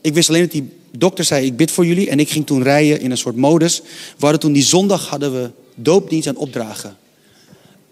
Ik 0.00 0.14
wist 0.14 0.28
alleen 0.28 0.42
dat 0.42 0.50
die 0.50 0.72
dokter 0.90 1.24
zei, 1.24 1.46
ik 1.46 1.56
bid 1.56 1.70
voor 1.70 1.86
jullie. 1.86 2.10
En 2.10 2.20
ik 2.20 2.30
ging 2.30 2.46
toen 2.46 2.62
rijden 2.62 3.00
in 3.00 3.10
een 3.10 3.18
soort 3.18 3.36
modus. 3.36 3.80
We 3.82 4.18
hadden 4.18 4.40
toen 4.40 4.52
die 4.52 4.62
zondag 4.62 5.08
hadden 5.08 5.32
we 5.32 5.50
doopdienst 5.74 6.26
en 6.26 6.36
opdragen. 6.36 6.96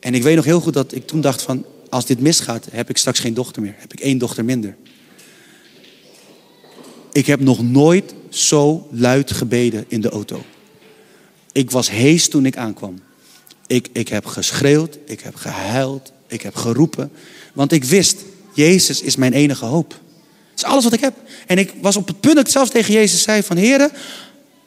En 0.00 0.14
ik 0.14 0.22
weet 0.22 0.36
nog 0.36 0.44
heel 0.44 0.60
goed 0.60 0.74
dat 0.74 0.94
ik 0.94 1.06
toen 1.06 1.20
dacht 1.20 1.42
van, 1.42 1.64
als 1.90 2.06
dit 2.06 2.20
misgaat, 2.20 2.66
heb 2.70 2.90
ik 2.90 2.96
straks 2.96 3.18
geen 3.18 3.34
dochter 3.34 3.62
meer. 3.62 3.74
Heb 3.78 3.92
ik 3.92 4.00
één 4.00 4.18
dochter 4.18 4.44
minder. 4.44 4.76
Ik 7.12 7.26
heb 7.26 7.40
nog 7.40 7.62
nooit 7.62 8.14
zo 8.28 8.88
luid 8.90 9.32
gebeden 9.32 9.84
in 9.88 10.00
de 10.00 10.08
auto. 10.08 10.44
Ik 11.52 11.70
was 11.70 11.90
hees 11.90 12.28
toen 12.28 12.46
ik 12.46 12.56
aankwam. 12.56 12.98
Ik, 13.66 13.88
ik 13.92 14.08
heb 14.08 14.26
geschreeuwd, 14.26 14.98
ik 15.06 15.20
heb 15.20 15.34
gehuild, 15.34 16.12
ik 16.26 16.42
heb 16.42 16.54
geroepen. 16.54 17.10
Want 17.52 17.72
ik 17.72 17.84
wist, 17.84 18.16
Jezus 18.54 19.00
is 19.00 19.16
mijn 19.16 19.32
enige 19.32 19.64
hoop. 19.64 19.90
Dat 19.90 19.98
is 20.56 20.64
alles 20.64 20.84
wat 20.84 20.92
ik 20.92 21.00
heb. 21.00 21.14
En 21.46 21.58
ik 21.58 21.72
was 21.80 21.96
op 21.96 22.06
het 22.06 22.20
punt 22.20 22.34
dat 22.34 22.46
ik 22.46 22.52
zelfs 22.52 22.70
tegen 22.70 22.94
Jezus 22.94 23.22
zei 23.22 23.42
van... 23.42 23.56
Heren, 23.56 23.90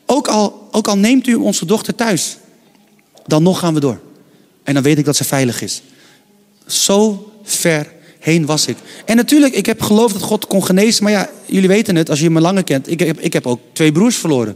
ook 0.06 0.28
al, 0.28 0.68
ook 0.72 0.88
al 0.88 0.98
neemt 0.98 1.28
u 1.28 1.36
onze 1.36 1.66
dochter 1.66 1.96
thuis... 1.96 2.38
dan 3.26 3.44
nog 3.44 3.60
gaan 3.60 3.74
we 3.74 3.80
door. 3.80 4.02
En 4.64 4.74
dan 4.74 4.84
weet 4.84 4.98
ik 4.98 5.06
dat 5.06 5.16
ze 5.16 5.24
veilig 5.24 5.62
is. 5.62 5.82
Zo 6.68 7.32
ver 7.44 7.92
heen 8.20 8.46
was 8.46 8.66
ik. 8.66 8.78
En 9.06 9.16
natuurlijk, 9.16 9.54
ik 9.54 9.66
heb 9.66 9.82
geloofd 9.82 10.14
dat 10.14 10.24
God 10.24 10.48
kon 10.48 10.66
genezen. 10.66 11.04
Maar 11.04 11.12
ja, 11.12 11.30
jullie 11.46 11.68
weten 11.68 11.96
het, 11.96 12.10
als 12.10 12.20
je 12.20 12.30
me 12.30 12.42
langer 12.42 12.64
kent. 12.64 12.92
Ik 12.92 13.00
heb, 13.00 13.20
ik 13.20 13.34
heb 13.34 13.48
ook 13.48 13.60
twee 13.74 13.92
broers 13.92 14.16
verloren. 14.16 14.56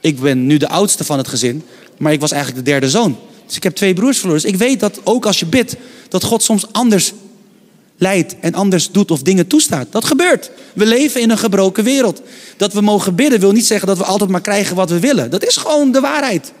Ik 0.00 0.20
ben 0.20 0.46
nu 0.46 0.56
de 0.56 0.68
oudste 0.68 1.04
van 1.04 1.18
het 1.18 1.28
gezin. 1.28 1.62
Maar 1.98 2.12
ik 2.12 2.20
was 2.20 2.30
eigenlijk 2.30 2.64
de 2.64 2.70
derde 2.70 2.90
zoon. 2.90 3.18
Dus 3.46 3.56
ik 3.56 3.62
heb 3.62 3.74
twee 3.74 3.94
broers 3.94 4.18
verloren. 4.18 4.42
Dus 4.42 4.50
ik 4.52 4.58
weet 4.58 4.80
dat 4.80 5.00
ook 5.04 5.26
als 5.26 5.38
je 5.38 5.46
bidt, 5.46 5.76
dat 6.08 6.24
God 6.24 6.42
soms 6.42 6.72
anders 6.72 7.12
leidt 7.96 8.36
en 8.40 8.54
anders 8.54 8.90
doet 8.90 9.10
of 9.10 9.22
dingen 9.22 9.46
toestaat. 9.46 9.86
Dat 9.90 10.04
gebeurt. 10.04 10.50
We 10.74 10.86
leven 10.86 11.20
in 11.20 11.30
een 11.30 11.38
gebroken 11.38 11.84
wereld. 11.84 12.22
Dat 12.56 12.72
we 12.72 12.80
mogen 12.80 13.14
bidden 13.14 13.40
wil 13.40 13.52
niet 13.52 13.66
zeggen 13.66 13.88
dat 13.88 13.98
we 13.98 14.04
altijd 14.04 14.30
maar 14.30 14.40
krijgen 14.40 14.76
wat 14.76 14.90
we 14.90 15.00
willen. 15.00 15.30
Dat 15.30 15.46
is 15.46 15.56
gewoon 15.56 15.92
de 15.92 16.00
waarheid. 16.00 16.52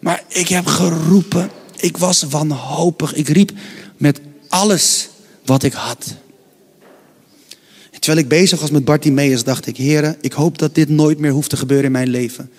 Maar 0.00 0.22
ik 0.28 0.48
heb 0.48 0.66
geroepen. 0.66 1.50
Ik 1.76 1.96
was 1.96 2.22
wanhopig. 2.22 3.14
Ik 3.14 3.28
riep 3.28 3.50
met 3.98 4.20
alles 4.48 5.08
wat 5.44 5.62
ik 5.62 5.72
had. 5.72 6.14
Terwijl 7.98 8.24
ik 8.24 8.28
bezig 8.28 8.60
was 8.60 8.70
met 8.70 8.84
Bartimeus, 8.84 9.44
dacht 9.44 9.66
ik, 9.66 9.76
heren, 9.76 10.16
ik 10.20 10.32
hoop 10.32 10.58
dat 10.58 10.74
dit 10.74 10.88
nooit 10.88 11.18
meer 11.18 11.30
hoeft 11.30 11.50
te 11.50 11.56
gebeuren 11.56 11.86
in 11.86 11.92
mijn 11.92 12.08
leven. 12.08 12.50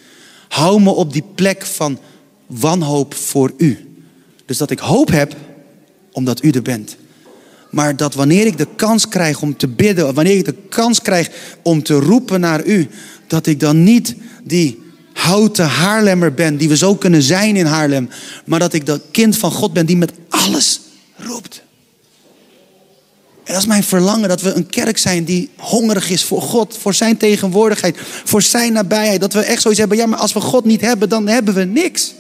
Hou 0.48 0.82
me 0.82 0.90
op 0.90 1.14
die 1.14 1.24
plek 1.36 1.66
van 1.66 2.00
wanhoop 2.46 3.14
voor 3.14 3.54
u. 3.58 3.88
Dus 4.46 4.58
dat 4.58 4.72
ik 4.72 4.80
hoop 4.80 5.12
heb, 5.12 5.36
omdat 6.12 6.44
u 6.44 6.50
er 6.50 6.62
bent. 6.62 6.98
Maar 7.72 7.96
dat 7.96 8.14
wanneer 8.14 8.46
ik 8.46 8.58
de 8.58 8.68
kans 8.76 9.08
krijg 9.08 9.42
om 9.42 9.58
te 9.58 9.68
bidden, 9.68 10.14
wanneer 10.14 10.38
ik 10.38 10.46
de 10.46 10.56
kans 10.70 11.02
krijg 11.02 11.30
om 11.64 11.84
te 11.84 11.94
roepen 11.94 12.40
naar 12.40 12.66
u, 12.66 12.88
dat 13.28 13.46
ik 13.46 13.60
dan 13.60 13.84
niet 13.84 14.16
die 14.44 14.82
houten 15.14 15.66
Haarlemmer 15.66 16.34
ben, 16.34 16.58
die 16.58 16.70
we 16.70 16.78
zo 16.78 16.96
kunnen 16.96 17.22
zijn 17.22 17.56
in 17.56 17.66
Haarlem, 17.66 18.10
maar 18.46 18.60
dat 18.60 18.74
ik 18.74 18.86
dat 18.86 19.02
kind 19.12 19.38
van 19.38 19.52
God 19.52 19.74
ben 19.74 19.86
die 19.86 19.98
met 19.98 20.12
alles 20.30 20.80
roept. 21.20 21.62
En 23.44 23.56
dat 23.56 23.64
is 23.64 23.70
mijn 23.70 23.84
verlangen, 23.84 24.30
dat 24.30 24.42
we 24.42 24.54
een 24.54 24.70
kerk 24.70 24.98
zijn 24.98 25.24
die 25.24 25.50
hongerig 25.58 26.10
is 26.10 26.24
voor 26.24 26.42
God, 26.42 26.78
voor 26.82 26.94
zijn 26.94 27.18
tegenwoordigheid, 27.18 27.98
voor 28.24 28.42
zijn 28.42 28.74
nabijheid. 28.74 29.22
Dat 29.22 29.34
we 29.34 29.42
echt 29.42 29.62
zoiets 29.62 29.80
hebben, 29.80 29.98
ja, 29.98 30.06
maar 30.06 30.20
als 30.20 30.34
we 30.34 30.42
God 30.42 30.66
niet 30.66 30.82
hebben, 30.82 31.10
dan 31.10 31.28
hebben 31.28 31.54
we 31.54 31.64
niks. 31.64 32.14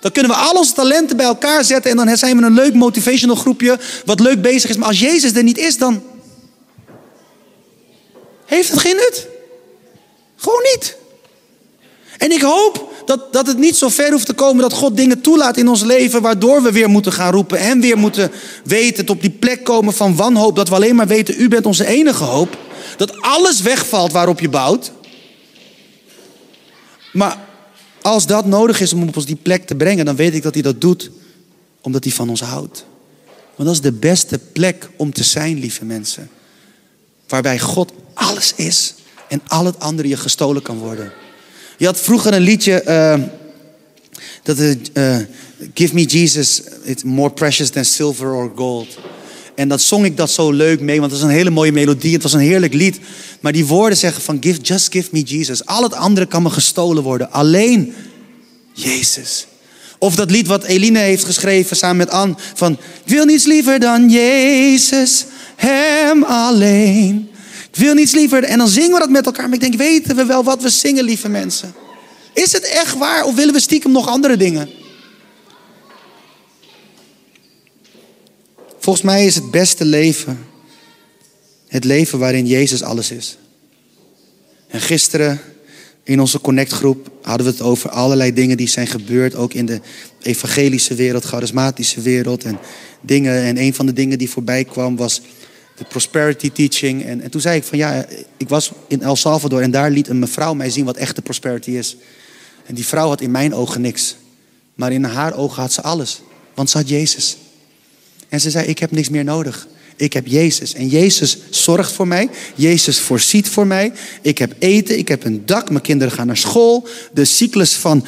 Dan 0.00 0.12
kunnen 0.12 0.32
we 0.32 0.38
al 0.38 0.54
onze 0.54 0.72
talenten 0.72 1.16
bij 1.16 1.26
elkaar 1.26 1.64
zetten 1.64 1.90
en 1.90 1.96
dan 1.96 2.16
zijn 2.16 2.36
we 2.36 2.42
een 2.42 2.52
leuk 2.52 2.74
motivational 2.74 3.36
groepje 3.36 3.78
wat 4.04 4.20
leuk 4.20 4.42
bezig 4.42 4.70
is. 4.70 4.76
Maar 4.76 4.88
als 4.88 5.00
Jezus 5.00 5.32
er 5.32 5.42
niet 5.42 5.58
is, 5.58 5.78
dan 5.78 6.02
heeft 8.44 8.70
het 8.70 8.80
geen 8.80 8.96
nut. 8.96 9.26
Gewoon 10.36 10.62
niet. 10.72 10.96
En 12.18 12.32
ik 12.32 12.42
hoop 12.42 12.91
dat, 13.04 13.32
dat 13.32 13.46
het 13.46 13.58
niet 13.58 13.76
zo 13.76 13.88
ver 13.88 14.10
hoeft 14.10 14.26
te 14.26 14.32
komen 14.32 14.62
dat 14.62 14.72
God 14.72 14.96
dingen 14.96 15.20
toelaat 15.20 15.56
in 15.56 15.68
ons 15.68 15.82
leven, 15.82 16.22
waardoor 16.22 16.62
we 16.62 16.72
weer 16.72 16.88
moeten 16.88 17.12
gaan 17.12 17.32
roepen 17.32 17.58
en 17.58 17.80
weer 17.80 17.98
moeten 17.98 18.30
weten, 18.64 19.08
op 19.08 19.20
die 19.20 19.30
plek 19.30 19.64
komen 19.64 19.94
van 19.94 20.16
wanhoop, 20.16 20.56
dat 20.56 20.68
we 20.68 20.74
alleen 20.74 20.96
maar 20.96 21.06
weten, 21.06 21.34
u 21.38 21.48
bent 21.48 21.66
onze 21.66 21.86
enige 21.86 22.24
hoop. 22.24 22.58
Dat 22.96 23.20
alles 23.20 23.60
wegvalt 23.60 24.12
waarop 24.12 24.40
je 24.40 24.48
bouwt. 24.48 24.92
Maar 27.12 27.38
als 28.02 28.26
dat 28.26 28.46
nodig 28.46 28.80
is 28.80 28.92
om 28.92 29.08
op 29.08 29.16
ons 29.16 29.26
die 29.26 29.38
plek 29.42 29.66
te 29.66 29.74
brengen, 29.74 30.04
dan 30.04 30.16
weet 30.16 30.34
ik 30.34 30.42
dat 30.42 30.54
hij 30.54 30.62
dat 30.62 30.80
doet 30.80 31.10
omdat 31.80 32.04
hij 32.04 32.12
van 32.12 32.28
ons 32.28 32.40
houdt. 32.40 32.84
Want 33.56 33.68
dat 33.68 33.76
is 33.76 33.80
de 33.80 33.92
beste 33.92 34.38
plek 34.38 34.90
om 34.96 35.12
te 35.12 35.24
zijn, 35.24 35.58
lieve 35.58 35.84
mensen. 35.84 36.30
Waarbij 37.28 37.58
God 37.58 37.92
alles 38.14 38.52
is 38.56 38.94
en 39.28 39.42
al 39.46 39.64
het 39.64 39.80
andere 39.80 40.08
je 40.08 40.16
gestolen 40.16 40.62
kan 40.62 40.78
worden. 40.78 41.12
Je 41.82 41.88
had 41.88 42.00
vroeger 42.00 42.34
een 42.34 42.42
liedje. 42.42 42.82
Uh, 42.88 43.14
dat 44.42 44.58
uh, 44.58 45.16
Give 45.74 45.94
me 45.94 46.04
Jesus, 46.04 46.62
it's 46.84 47.02
more 47.02 47.30
precious 47.30 47.70
than 47.70 47.84
silver 47.84 48.32
or 48.32 48.52
gold. 48.56 48.98
En 49.54 49.68
dat 49.68 49.80
zong 49.80 50.04
ik 50.04 50.16
dat 50.16 50.30
zo 50.30 50.50
leuk 50.50 50.80
mee, 50.80 51.00
want 51.00 51.12
het 51.12 51.20
was 51.20 51.30
een 51.30 51.36
hele 51.36 51.50
mooie 51.50 51.72
melodie. 51.72 52.12
Het 52.12 52.22
was 52.22 52.32
een 52.32 52.40
heerlijk 52.40 52.74
lied. 52.74 52.98
Maar 53.40 53.52
die 53.52 53.66
woorden 53.66 53.98
zeggen 53.98 54.22
van 54.22 54.36
give, 54.40 54.60
just 54.60 54.92
give 54.92 55.08
me 55.12 55.22
Jesus. 55.22 55.64
Al 55.64 55.82
het 55.82 55.94
andere 55.94 56.26
kan 56.26 56.42
me 56.42 56.50
gestolen 56.50 57.02
worden. 57.02 57.30
Alleen 57.30 57.94
Jezus. 58.72 59.46
Of 59.98 60.14
dat 60.14 60.30
lied 60.30 60.46
wat 60.46 60.64
Eline 60.64 60.98
heeft 60.98 61.24
geschreven 61.24 61.76
samen 61.76 61.96
met 61.96 62.10
Anne. 62.10 62.34
Van 62.54 62.72
ik 63.04 63.12
wil 63.12 63.24
niets 63.24 63.44
liever 63.44 63.80
dan 63.80 64.10
Jezus 64.10 65.24
Hem 65.56 66.24
alleen. 66.24 67.30
Wil 67.72 67.94
niets 67.94 68.12
liever. 68.12 68.44
En 68.44 68.58
dan 68.58 68.68
zingen 68.68 68.92
we 68.92 68.98
dat 68.98 69.10
met 69.10 69.26
elkaar. 69.26 69.44
Maar 69.44 69.54
ik 69.54 69.60
denk, 69.60 69.74
weten 69.74 70.16
we 70.16 70.24
wel 70.24 70.44
wat 70.44 70.62
we 70.62 70.68
zingen, 70.68 71.04
lieve 71.04 71.28
mensen? 71.28 71.74
Is 72.32 72.52
het 72.52 72.64
echt 72.64 72.98
waar 72.98 73.24
of 73.24 73.34
willen 73.34 73.54
we 73.54 73.60
stiekem 73.60 73.92
nog 73.92 74.08
andere 74.08 74.36
dingen? 74.36 74.70
Volgens 78.78 79.04
mij 79.04 79.26
is 79.26 79.34
het 79.34 79.50
beste 79.50 79.84
leven 79.84 80.50
het 81.72 81.84
leven 81.84 82.18
waarin 82.18 82.46
Jezus 82.46 82.82
alles 82.82 83.10
is. 83.10 83.36
En 84.68 84.80
gisteren 84.80 85.40
in 86.02 86.20
onze 86.20 86.40
connectgroep 86.40 87.10
hadden 87.22 87.46
we 87.46 87.52
het 87.52 87.62
over 87.62 87.90
allerlei 87.90 88.32
dingen 88.32 88.56
die 88.56 88.68
zijn 88.68 88.86
gebeurd, 88.86 89.34
ook 89.34 89.54
in 89.54 89.66
de 89.66 89.80
evangelische 90.22 90.94
wereld, 90.94 91.24
charismatische 91.24 92.00
wereld 92.00 92.44
en 92.44 92.58
dingen. 93.00 93.42
En 93.42 93.58
een 93.58 93.74
van 93.74 93.86
de 93.86 93.92
dingen 93.92 94.18
die 94.18 94.30
voorbij 94.30 94.64
kwam 94.64 94.96
was 94.96 95.20
de 95.76 95.84
prosperity 95.84 96.50
teaching. 96.50 97.04
En, 97.04 97.20
en 97.20 97.30
toen 97.30 97.40
zei 97.40 97.56
ik 97.56 97.64
van 97.64 97.78
ja, 97.78 98.06
ik 98.36 98.48
was 98.48 98.70
in 98.88 99.02
El 99.02 99.16
Salvador 99.16 99.62
en 99.62 99.70
daar 99.70 99.90
liet 99.90 100.08
een 100.08 100.18
mevrouw 100.18 100.54
mij 100.54 100.70
zien 100.70 100.84
wat 100.84 100.96
echte 100.96 101.22
prosperity 101.22 101.70
is. 101.70 101.96
En 102.66 102.74
die 102.74 102.86
vrouw 102.86 103.08
had 103.08 103.20
in 103.20 103.30
mijn 103.30 103.54
ogen 103.54 103.80
niks, 103.80 104.16
maar 104.74 104.92
in 104.92 105.04
haar 105.04 105.34
ogen 105.34 105.62
had 105.62 105.72
ze 105.72 105.82
alles, 105.82 106.22
want 106.54 106.70
ze 106.70 106.76
had 106.76 106.88
Jezus. 106.88 107.36
En 108.28 108.40
ze 108.40 108.50
zei, 108.50 108.66
ik 108.66 108.78
heb 108.78 108.90
niks 108.90 109.08
meer 109.08 109.24
nodig. 109.24 109.68
Ik 109.96 110.12
heb 110.12 110.26
Jezus. 110.26 110.74
En 110.74 110.88
Jezus 110.88 111.38
zorgt 111.50 111.92
voor 111.92 112.08
mij. 112.08 112.28
Jezus 112.54 113.00
voorziet 113.00 113.48
voor 113.48 113.66
mij. 113.66 113.92
Ik 114.22 114.38
heb 114.38 114.54
eten, 114.58 114.98
ik 114.98 115.08
heb 115.08 115.24
een 115.24 115.46
dak. 115.46 115.70
Mijn 115.70 115.82
kinderen 115.82 116.12
gaan 116.12 116.26
naar 116.26 116.36
school. 116.36 116.88
De 117.12 117.24
cyclus 117.24 117.74
van 117.74 118.06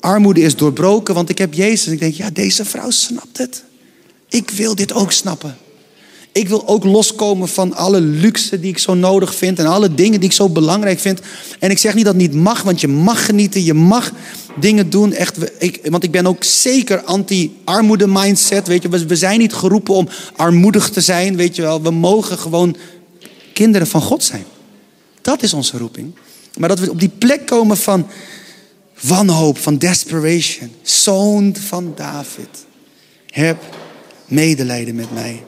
armoede 0.00 0.40
is 0.40 0.56
doorbroken, 0.56 1.14
want 1.14 1.28
ik 1.28 1.38
heb 1.38 1.54
Jezus. 1.54 1.92
Ik 1.92 1.98
denk, 1.98 2.14
ja, 2.14 2.30
deze 2.30 2.64
vrouw 2.64 2.90
snapt 2.90 3.38
het. 3.38 3.64
Ik 4.28 4.50
wil 4.50 4.74
dit 4.74 4.92
ook 4.92 5.12
snappen. 5.12 5.56
Ik 6.34 6.48
wil 6.48 6.68
ook 6.68 6.84
loskomen 6.84 7.48
van 7.48 7.74
alle 7.74 8.00
luxe 8.00 8.60
die 8.60 8.70
ik 8.70 8.78
zo 8.78 8.94
nodig 8.94 9.34
vind 9.34 9.58
en 9.58 9.66
alle 9.66 9.94
dingen 9.94 10.20
die 10.20 10.28
ik 10.28 10.34
zo 10.34 10.48
belangrijk 10.48 10.98
vind. 11.00 11.20
En 11.58 11.70
ik 11.70 11.78
zeg 11.78 11.94
niet 11.94 12.04
dat 12.04 12.14
niet 12.14 12.34
mag, 12.34 12.62
want 12.62 12.80
je 12.80 12.88
mag 12.88 13.24
genieten, 13.24 13.64
je 13.64 13.74
mag 13.74 14.12
dingen 14.60 14.90
doen. 14.90 15.12
Echt, 15.12 15.62
ik, 15.62 15.80
want 15.90 16.02
ik 16.02 16.10
ben 16.10 16.26
ook 16.26 16.44
zeker 16.44 17.02
anti-armoede 17.02 18.06
mindset. 18.06 18.66
Weet 18.66 18.82
je, 18.82 18.88
we, 18.88 19.06
we 19.06 19.16
zijn 19.16 19.38
niet 19.38 19.52
geroepen 19.52 19.94
om 19.94 20.08
armoedig 20.36 20.90
te 20.90 21.00
zijn. 21.00 21.36
Weet 21.36 21.56
je 21.56 21.62
wel, 21.62 21.82
we 21.82 21.90
mogen 21.90 22.38
gewoon 22.38 22.76
kinderen 23.52 23.86
van 23.86 24.02
God 24.02 24.24
zijn. 24.24 24.44
Dat 25.20 25.42
is 25.42 25.54
onze 25.54 25.78
roeping. 25.78 26.14
Maar 26.58 26.68
dat 26.68 26.78
we 26.78 26.90
op 26.90 27.00
die 27.00 27.12
plek 27.18 27.46
komen 27.46 27.76
van 27.76 28.06
wanhoop, 29.00 29.58
van 29.58 29.78
desperation. 29.78 30.72
Zoon 30.82 31.56
van 31.56 31.92
David. 31.96 32.66
Heb 33.26 33.62
medelijden 34.26 34.94
met 34.94 35.12
mij. 35.12 35.42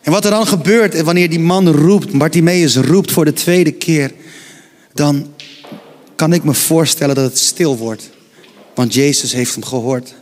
En 0.00 0.12
wat 0.12 0.24
er 0.24 0.30
dan 0.30 0.46
gebeurt 0.46 1.00
wanneer 1.00 1.30
die 1.30 1.38
man 1.38 1.68
roept, 1.68 2.18
Bartimaeus 2.18 2.76
roept 2.76 3.12
voor 3.12 3.24
de 3.24 3.32
tweede 3.32 3.72
keer, 3.72 4.12
dan 4.94 5.34
kan 6.14 6.32
ik 6.32 6.44
me 6.44 6.54
voorstellen 6.54 7.14
dat 7.14 7.24
het 7.24 7.38
stil 7.38 7.76
wordt. 7.76 8.10
Want 8.74 8.94
Jezus 8.94 9.32
heeft 9.32 9.54
hem 9.54 9.64
gehoord. 9.64 10.14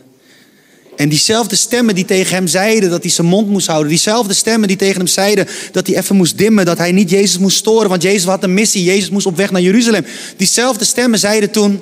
En 0.95 1.09
diezelfde 1.09 1.55
stemmen 1.55 1.95
die 1.95 2.05
tegen 2.05 2.35
hem 2.35 2.47
zeiden 2.47 2.89
dat 2.89 3.01
hij 3.01 3.11
zijn 3.11 3.27
mond 3.27 3.47
moest 3.47 3.67
houden. 3.67 3.89
Diezelfde 3.89 4.33
stemmen 4.33 4.67
die 4.67 4.77
tegen 4.77 4.97
hem 4.97 5.07
zeiden 5.07 5.47
dat 5.71 5.87
hij 5.87 5.97
even 5.97 6.15
moest 6.15 6.37
dimmen. 6.37 6.65
Dat 6.65 6.77
hij 6.77 6.91
niet 6.91 7.09
Jezus 7.09 7.37
moest 7.37 7.57
storen, 7.57 7.89
want 7.89 8.01
Jezus 8.01 8.23
had 8.23 8.43
een 8.43 8.53
missie. 8.53 8.83
Jezus 8.83 9.09
moest 9.09 9.25
op 9.25 9.37
weg 9.37 9.51
naar 9.51 9.61
Jeruzalem. 9.61 10.05
Diezelfde 10.37 10.85
stemmen 10.85 11.19
zeiden 11.19 11.51
toen, 11.51 11.79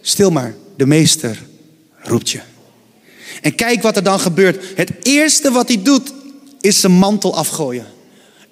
stil 0.00 0.30
maar, 0.30 0.54
de 0.76 0.86
meester 0.86 1.42
roept 2.02 2.30
je. 2.30 2.40
En 3.42 3.54
kijk 3.54 3.82
wat 3.82 3.96
er 3.96 4.02
dan 4.02 4.20
gebeurt. 4.20 4.64
Het 4.74 4.90
eerste 5.02 5.50
wat 5.50 5.68
hij 5.68 5.82
doet 5.82 6.12
is 6.60 6.80
zijn 6.80 6.92
mantel 6.92 7.36
afgooien. 7.36 7.86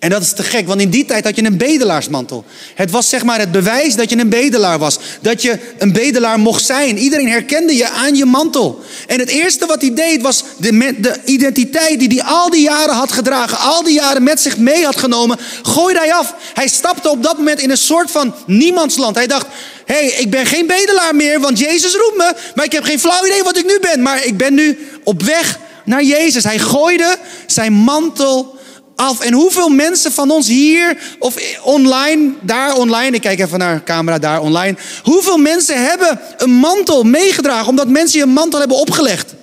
En 0.04 0.10
dat 0.10 0.22
is 0.22 0.32
te 0.32 0.42
gek, 0.42 0.66
want 0.66 0.80
in 0.80 0.90
die 0.90 1.04
tijd 1.04 1.24
had 1.24 1.36
je 1.36 1.44
een 1.44 1.56
bedelaarsmantel. 1.56 2.44
Het 2.74 2.90
was 2.90 3.08
zeg 3.08 3.24
maar 3.24 3.38
het 3.38 3.52
bewijs 3.52 3.96
dat 3.96 4.10
je 4.10 4.18
een 4.18 4.28
bedelaar 4.28 4.78
was. 4.78 4.98
Dat 5.20 5.42
je 5.42 5.58
een 5.78 5.92
bedelaar 5.92 6.38
mocht 6.38 6.64
zijn. 6.64 6.98
Iedereen 6.98 7.28
herkende 7.28 7.76
je 7.76 7.88
aan 7.88 8.16
je 8.16 8.24
mantel. 8.24 8.80
En 9.06 9.18
het 9.18 9.28
eerste 9.28 9.66
wat 9.66 9.80
hij 9.80 9.94
deed 9.94 10.22
was 10.22 10.44
de, 10.58 10.94
de 10.98 11.20
identiteit 11.24 11.98
die 11.98 12.08
hij 12.08 12.22
al 12.22 12.50
die 12.50 12.62
jaren 12.62 12.94
had 12.94 13.12
gedragen. 13.12 13.58
Al 13.58 13.82
die 13.82 13.94
jaren 13.94 14.22
met 14.22 14.40
zich 14.40 14.58
mee 14.58 14.84
had 14.84 14.96
genomen. 14.96 15.38
Gooide 15.62 15.98
hij 15.98 16.14
af. 16.14 16.34
Hij 16.54 16.68
stapte 16.68 17.10
op 17.10 17.22
dat 17.22 17.36
moment 17.36 17.60
in 17.60 17.70
een 17.70 17.76
soort 17.76 18.10
van 18.10 18.34
niemandsland. 18.46 19.16
Hij 19.16 19.26
dacht, 19.26 19.46
hé, 19.84 19.94
hey, 19.94 20.06
ik 20.06 20.30
ben 20.30 20.46
geen 20.46 20.66
bedelaar 20.66 21.14
meer, 21.14 21.40
want 21.40 21.58
Jezus 21.58 21.94
roept 21.94 22.16
me. 22.16 22.34
Maar 22.54 22.64
ik 22.64 22.72
heb 22.72 22.84
geen 22.84 23.00
flauw 23.00 23.26
idee 23.26 23.42
wat 23.42 23.56
ik 23.56 23.66
nu 23.66 23.78
ben. 23.80 24.02
Maar 24.02 24.24
ik 24.24 24.36
ben 24.36 24.54
nu 24.54 24.78
op 25.04 25.22
weg 25.22 25.58
naar 25.84 26.02
Jezus. 26.02 26.44
Hij 26.44 26.58
gooide 26.58 27.16
zijn 27.46 27.72
mantel 27.72 28.58
af. 28.96 29.20
En 29.20 29.32
hoeveel 29.32 29.68
mensen 29.68 30.12
van 30.12 30.30
ons 30.30 30.46
hier 30.46 30.98
of 31.18 31.34
online, 31.62 32.32
daar 32.40 32.74
online, 32.74 33.16
ik 33.16 33.20
kijk 33.20 33.40
even 33.40 33.58
naar 33.58 33.74
de 33.74 33.84
camera, 33.84 34.18
daar 34.18 34.40
online. 34.40 34.76
Hoeveel 35.02 35.38
mensen 35.38 35.86
hebben 35.86 36.20
een 36.36 36.52
mantel 36.52 37.02
meegedragen 37.02 37.68
omdat 37.68 37.88
mensen 37.88 38.18
je 38.18 38.24
een 38.24 38.32
mantel 38.32 38.58
hebben 38.58 38.76
opgelegd? 38.76 39.34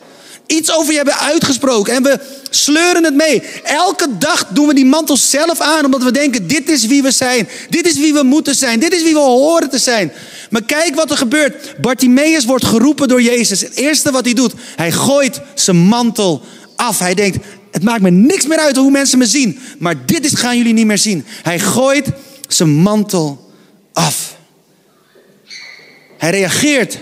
Iets 0.46 0.72
over 0.72 0.92
je 0.92 0.98
hebben 0.98 1.20
uitgesproken 1.20 1.94
en 1.94 2.04
we 2.04 2.20
sleuren 2.50 3.04
het 3.04 3.16
mee. 3.16 3.44
Elke 3.64 4.08
dag 4.18 4.48
doen 4.50 4.68
we 4.68 4.74
die 4.74 4.86
mantel 4.86 5.18
zelf 5.18 5.60
aan 5.60 5.86
omdat 5.86 6.04
we 6.04 6.12
denken: 6.12 6.48
dit 6.48 6.70
is 6.70 6.86
wie 6.86 7.02
we 7.02 7.12
zijn, 7.12 7.50
dit 7.70 7.88
is 7.88 7.98
wie 7.98 8.14
we 8.14 8.24
moeten 8.24 8.56
zijn, 8.56 8.80
dit 8.80 8.94
is 8.94 9.04
wie 9.04 9.14
we 9.14 9.20
horen 9.20 9.70
te 9.70 9.78
zijn. 9.78 10.12
Maar 10.52 10.64
kijk 10.64 10.96
wat 10.96 11.12
er 11.12 11.18
gebeurt. 11.18 11.82
Bartimaeus 11.82 12.46
wordt 12.46 12.66
geroepen 12.66 13.08
door 13.08 13.22
Jezus. 13.22 13.62
Het 13.62 13.76
eerste 13.76 14.12
wat 14.12 14.26
hij 14.26 14.34
doet, 14.34 14.54
hij 14.76 14.92
gooit 14.92 15.42
zijn 15.56 15.78
mantel 15.78 16.42
af. 16.76 17.00
Hij 17.00 17.14
denkt, 17.14 17.38
het 17.72 17.84
maakt 17.84 18.02
me 18.02 18.10
niks 18.10 18.48
meer 18.48 18.60
uit 18.60 18.76
hoe 18.76 18.92
mensen 18.92 19.18
me 19.18 19.26
zien. 19.26 19.60
Maar 19.80 20.06
dit 20.06 20.26
is, 20.26 20.34
gaan 20.34 20.58
jullie 20.58 20.74
niet 20.74 20.86
meer 20.86 20.98
zien. 20.98 21.26
Hij 21.44 21.60
gooit 21.60 22.08
zijn 22.48 22.70
mantel 22.70 23.52
af. 23.94 24.38
Hij 26.18 26.32
reageert 26.32 26.98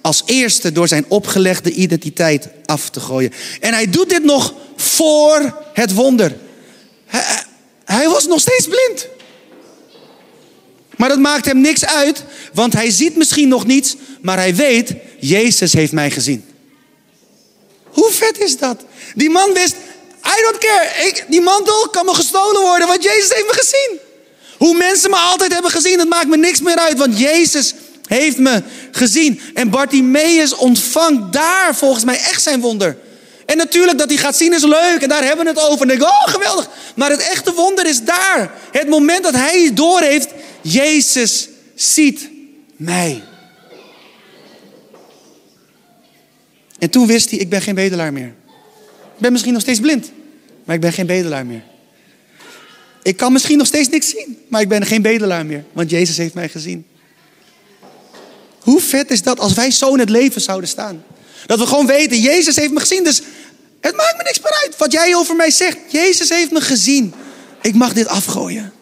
als 0.00 0.22
eerste 0.26 0.72
door 0.72 0.88
zijn 0.88 1.04
opgelegde 1.08 1.72
identiteit 1.72 2.48
af 2.66 2.90
te 2.90 3.00
gooien. 3.00 3.32
En 3.60 3.72
hij 3.72 3.90
doet 3.90 4.10
dit 4.10 4.24
nog 4.24 4.54
voor 4.76 5.54
het 5.72 5.94
wonder. 5.94 6.36
Hij 7.84 8.08
was 8.08 8.26
nog 8.26 8.40
steeds 8.40 8.68
blind. 8.68 9.08
Maar 10.98 11.08
dat 11.08 11.18
maakt 11.18 11.44
hem 11.44 11.60
niks 11.60 11.84
uit, 11.84 12.24
want 12.52 12.72
hij 12.72 12.90
ziet 12.90 13.16
misschien 13.16 13.48
nog 13.48 13.66
niets, 13.66 13.96
maar 14.20 14.36
hij 14.36 14.54
weet, 14.54 14.94
Jezus 15.20 15.72
heeft 15.72 15.92
mij 15.92 16.10
gezien. 16.10 16.44
Hoe 17.84 18.10
vet 18.10 18.38
is 18.38 18.58
dat? 18.58 18.84
Die 19.14 19.30
man 19.30 19.52
wist, 19.52 19.74
I 20.24 20.42
don't 20.42 20.58
care, 20.58 21.06
ik, 21.06 21.24
die 21.28 21.40
mantel 21.40 21.88
kan 21.88 22.04
me 22.04 22.14
gestolen 22.14 22.60
worden, 22.60 22.88
want 22.88 23.02
Jezus 23.02 23.32
heeft 23.32 23.46
me 23.46 23.52
gezien. 23.52 23.98
Hoe 24.56 24.76
mensen 24.76 25.10
me 25.10 25.16
altijd 25.16 25.52
hebben 25.52 25.70
gezien, 25.70 25.98
dat 25.98 26.08
maakt 26.08 26.28
me 26.28 26.36
niks 26.36 26.60
meer 26.60 26.76
uit, 26.76 26.98
want 26.98 27.18
Jezus 27.18 27.74
heeft 28.06 28.38
me 28.38 28.62
gezien. 28.92 29.40
En 29.54 29.70
Bartimaeus 29.70 30.54
ontvangt 30.54 31.32
daar 31.32 31.76
volgens 31.76 32.04
mij 32.04 32.18
echt 32.18 32.42
zijn 32.42 32.60
wonder. 32.60 32.96
En 33.46 33.56
natuurlijk 33.56 33.98
dat 33.98 34.08
hij 34.08 34.18
gaat 34.18 34.36
zien 34.36 34.52
is 34.52 34.62
leuk 34.62 35.02
en 35.02 35.08
daar 35.08 35.24
hebben 35.24 35.44
we 35.44 35.50
het 35.50 35.68
over. 35.68 35.82
En 35.82 35.88
denk 35.88 36.02
oh 36.02 36.24
geweldig. 36.24 36.68
Maar 36.94 37.10
het 37.10 37.28
echte 37.28 37.52
wonder 37.52 37.86
is 37.86 38.02
daar. 38.02 38.50
Het 38.72 38.88
moment 38.88 39.22
dat 39.22 39.34
hij 39.34 39.70
door 39.74 40.00
heeft, 40.00 40.28
Jezus 40.72 41.48
ziet 41.74 42.30
mij. 42.76 43.22
En 46.78 46.90
toen 46.90 47.06
wist 47.06 47.30
hij, 47.30 47.38
ik 47.38 47.48
ben 47.48 47.62
geen 47.62 47.74
bedelaar 47.74 48.12
meer. 48.12 48.34
Ik 49.14 49.18
ben 49.18 49.32
misschien 49.32 49.52
nog 49.52 49.62
steeds 49.62 49.80
blind, 49.80 50.10
maar 50.64 50.74
ik 50.74 50.80
ben 50.80 50.92
geen 50.92 51.06
bedelaar 51.06 51.46
meer. 51.46 51.62
Ik 53.02 53.16
kan 53.16 53.32
misschien 53.32 53.58
nog 53.58 53.66
steeds 53.66 53.88
niks 53.88 54.08
zien, 54.08 54.38
maar 54.48 54.60
ik 54.60 54.68
ben 54.68 54.86
geen 54.86 55.02
bedelaar 55.02 55.46
meer, 55.46 55.64
want 55.72 55.90
Jezus 55.90 56.16
heeft 56.16 56.34
mij 56.34 56.48
gezien. 56.48 56.86
Hoe 58.60 58.80
vet 58.80 59.10
is 59.10 59.22
dat 59.22 59.40
als 59.40 59.54
wij 59.54 59.70
zo 59.70 59.92
in 59.92 59.98
het 59.98 60.10
leven 60.10 60.40
zouden 60.40 60.68
staan? 60.68 61.04
Dat 61.46 61.58
we 61.58 61.66
gewoon 61.66 61.86
weten, 61.86 62.20
Jezus 62.20 62.56
heeft 62.56 62.72
me 62.72 62.80
gezien, 62.80 63.04
dus 63.04 63.22
het 63.80 63.96
maakt 63.96 64.16
me 64.16 64.22
niks 64.22 64.40
meer 64.40 64.60
uit 64.64 64.76
wat 64.76 64.92
jij 64.92 65.16
over 65.16 65.36
mij 65.36 65.50
zegt. 65.50 65.76
Jezus 65.88 66.28
heeft 66.28 66.50
me 66.50 66.60
gezien. 66.60 67.14
Ik 67.62 67.74
mag 67.74 67.92
dit 67.92 68.06
afgooien. 68.06 68.72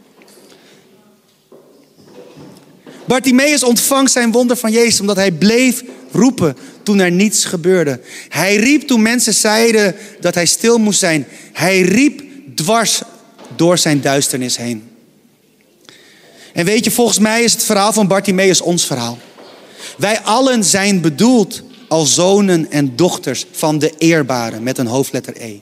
Bartimaeus 3.07 3.63
ontvangt 3.63 4.13
zijn 4.13 4.33
wonder 4.33 4.57
van 4.57 4.73
Jezus 4.73 5.01
omdat 5.01 5.17
hij 5.17 5.33
bleef 5.33 5.83
roepen 6.13 6.57
toen 6.83 6.99
er 6.99 7.11
niets 7.11 7.45
gebeurde. 7.45 8.01
Hij 8.29 8.57
riep 8.57 8.83
toen 8.83 9.03
mensen 9.03 9.35
zeiden 9.35 9.95
dat 10.21 10.35
hij 10.35 10.47
stil 10.47 10.79
moest 10.79 10.99
zijn. 10.99 11.27
Hij 11.53 11.81
riep 11.81 12.23
dwars 12.55 13.01
door 13.57 13.79
zijn 13.79 14.01
duisternis 14.01 14.57
heen. 14.57 14.91
En 16.53 16.65
weet 16.65 16.85
je, 16.85 16.91
volgens 16.91 17.19
mij 17.19 17.43
is 17.43 17.53
het 17.53 17.65
verhaal 17.65 17.93
van 17.93 18.09
Bartimaeus 18.09 18.61
ons 18.61 18.87
verhaal. 18.87 19.19
Wij 19.99 20.21
allen 20.21 20.65
zijn 20.65 21.01
bedoeld 21.01 21.63
als 21.89 22.15
zonen 22.15 22.71
en 22.71 22.97
dochters 22.97 23.47
van 23.53 23.79
de 23.79 23.93
eerbare 23.99 24.61
met 24.61 24.79
een 24.79 24.87
hoofdletter 24.87 25.35
E. 25.37 25.59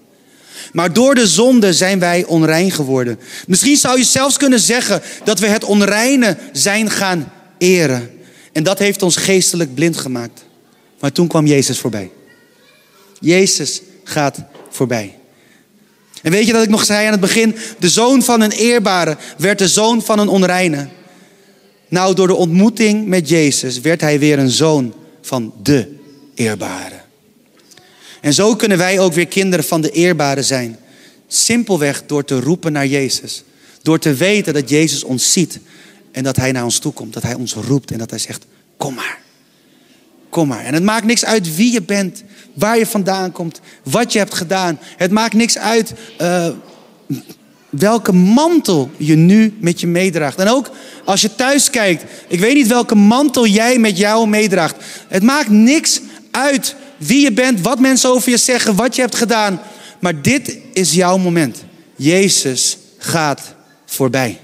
Maar 0.72 0.92
door 0.92 1.14
de 1.14 1.26
zonde 1.26 1.72
zijn 1.72 1.98
wij 1.98 2.24
onrein 2.24 2.70
geworden. 2.70 3.18
Misschien 3.46 3.76
zou 3.76 3.98
je 3.98 4.04
zelfs 4.04 4.36
kunnen 4.36 4.60
zeggen 4.60 5.02
dat 5.24 5.38
we 5.38 5.46
het 5.46 5.64
onreine 5.64 6.36
zijn 6.52 6.90
gaan 6.90 7.32
eren. 7.58 8.10
En 8.52 8.62
dat 8.62 8.78
heeft 8.78 9.02
ons 9.02 9.16
geestelijk 9.16 9.74
blind 9.74 9.96
gemaakt. 9.96 10.44
Maar 11.00 11.12
toen 11.12 11.28
kwam 11.28 11.46
Jezus 11.46 11.78
voorbij. 11.78 12.10
Jezus 13.20 13.82
gaat 14.04 14.38
voorbij. 14.70 15.18
En 16.22 16.30
weet 16.30 16.46
je 16.46 16.52
dat 16.52 16.62
ik 16.62 16.68
nog 16.68 16.84
zei 16.84 17.06
aan 17.06 17.12
het 17.12 17.20
begin? 17.20 17.56
De 17.78 17.88
zoon 17.88 18.22
van 18.22 18.40
een 18.40 18.50
eerbare 18.50 19.16
werd 19.38 19.58
de 19.58 19.68
zoon 19.68 20.02
van 20.02 20.18
een 20.18 20.28
onreine. 20.28 20.88
Nou, 21.88 22.14
door 22.14 22.26
de 22.26 22.34
ontmoeting 22.34 23.06
met 23.06 23.28
Jezus 23.28 23.80
werd 23.80 24.00
hij 24.00 24.18
weer 24.18 24.38
een 24.38 24.50
zoon 24.50 24.94
van 25.22 25.54
de 25.62 25.96
eerbare. 26.34 27.00
En 28.20 28.32
zo 28.32 28.56
kunnen 28.56 28.78
wij 28.78 28.98
ook 28.98 29.12
weer 29.12 29.26
kinderen 29.26 29.64
van 29.64 29.80
de 29.80 29.90
eerbare 29.90 30.42
zijn. 30.42 30.78
Simpelweg 31.28 32.02
door 32.06 32.24
te 32.24 32.40
roepen 32.40 32.72
naar 32.72 32.86
Jezus. 32.86 33.42
Door 33.82 33.98
te 33.98 34.14
weten 34.14 34.54
dat 34.54 34.68
Jezus 34.68 35.04
ons 35.04 35.32
ziet 35.32 35.58
en 36.14 36.22
dat 36.22 36.36
Hij 36.36 36.52
naar 36.52 36.64
ons 36.64 36.78
toe 36.78 36.92
komt. 36.92 37.12
Dat 37.12 37.22
Hij 37.22 37.34
ons 37.34 37.54
roept 37.54 37.90
en 37.90 37.98
dat 37.98 38.10
Hij 38.10 38.18
zegt, 38.18 38.46
kom 38.76 38.94
maar. 38.94 39.18
Kom 40.28 40.48
maar. 40.48 40.64
En 40.64 40.74
het 40.74 40.82
maakt 40.82 41.04
niks 41.04 41.24
uit 41.24 41.56
wie 41.56 41.72
je 41.72 41.82
bent, 41.82 42.22
waar 42.54 42.78
je 42.78 42.86
vandaan 42.86 43.32
komt, 43.32 43.60
wat 43.82 44.12
je 44.12 44.18
hebt 44.18 44.34
gedaan. 44.34 44.78
Het 44.96 45.10
maakt 45.10 45.34
niks 45.34 45.58
uit 45.58 45.92
uh, 46.20 46.48
welke 47.70 48.12
mantel 48.12 48.90
je 48.96 49.14
nu 49.14 49.54
met 49.60 49.80
je 49.80 49.86
meedraagt. 49.86 50.38
En 50.38 50.48
ook 50.48 50.70
als 51.04 51.20
je 51.20 51.34
thuis 51.34 51.70
kijkt, 51.70 52.04
ik 52.28 52.40
weet 52.40 52.54
niet 52.54 52.66
welke 52.66 52.94
mantel 52.94 53.46
jij 53.46 53.78
met 53.78 53.98
jou 53.98 54.28
meedraagt. 54.28 54.76
Het 55.08 55.22
maakt 55.22 55.48
niks 55.48 56.00
uit 56.30 56.76
wie 56.96 57.20
je 57.20 57.32
bent, 57.32 57.60
wat 57.60 57.80
mensen 57.80 58.10
over 58.10 58.30
je 58.30 58.36
zeggen, 58.36 58.76
wat 58.76 58.94
je 58.94 59.00
hebt 59.00 59.14
gedaan. 59.14 59.60
Maar 60.00 60.22
dit 60.22 60.58
is 60.72 60.92
jouw 60.92 61.18
moment. 61.18 61.64
Jezus 61.96 62.78
gaat 62.98 63.54
voorbij. 63.86 64.38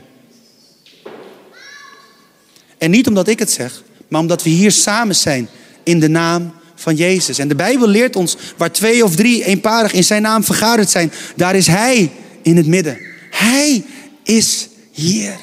En 2.81 2.91
niet 2.91 3.07
omdat 3.07 3.29
ik 3.29 3.39
het 3.39 3.51
zeg, 3.51 3.83
maar 4.09 4.21
omdat 4.21 4.43
we 4.43 4.51
hier 4.51 4.73
samen 4.73 5.17
zijn 5.17 5.49
in 5.83 6.01
de 6.01 6.09
naam 6.09 6.53
van 6.75 6.97
Jezus. 6.97 7.39
En 7.39 7.49
de 7.49 7.55
Bijbel 7.55 7.89
leert 7.89 8.17
ons 8.17 8.37
waar 8.57 8.73
twee 8.73 9.05
of 9.05 9.17
drie 9.17 9.45
eenparig 9.45 9.93
in 9.93 10.05
zijn 10.05 10.23
naam 10.23 10.45
vergaderd 10.45 10.91
zijn, 10.91 11.13
daar 11.37 11.55
is 11.55 11.67
Hij 11.67 12.11
in 12.43 12.57
het 12.57 12.67
midden. 12.67 12.99
Hij 13.31 13.85
is 14.23 14.69
hier. 14.91 15.37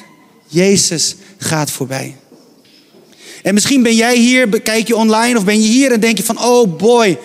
Jezus 0.46 1.16
gaat 1.38 1.70
voorbij. 1.70 2.16
En 3.42 3.54
misschien 3.54 3.82
ben 3.82 3.94
jij 3.94 4.16
hier, 4.16 4.60
kijk 4.60 4.86
je 4.86 4.96
online 4.96 5.38
of 5.38 5.44
ben 5.44 5.62
je 5.62 5.68
hier 5.68 5.92
en 5.92 6.00
denk 6.00 6.16
je 6.16 6.24
van, 6.24 6.42
oh 6.42 6.76
boy, 6.76 7.18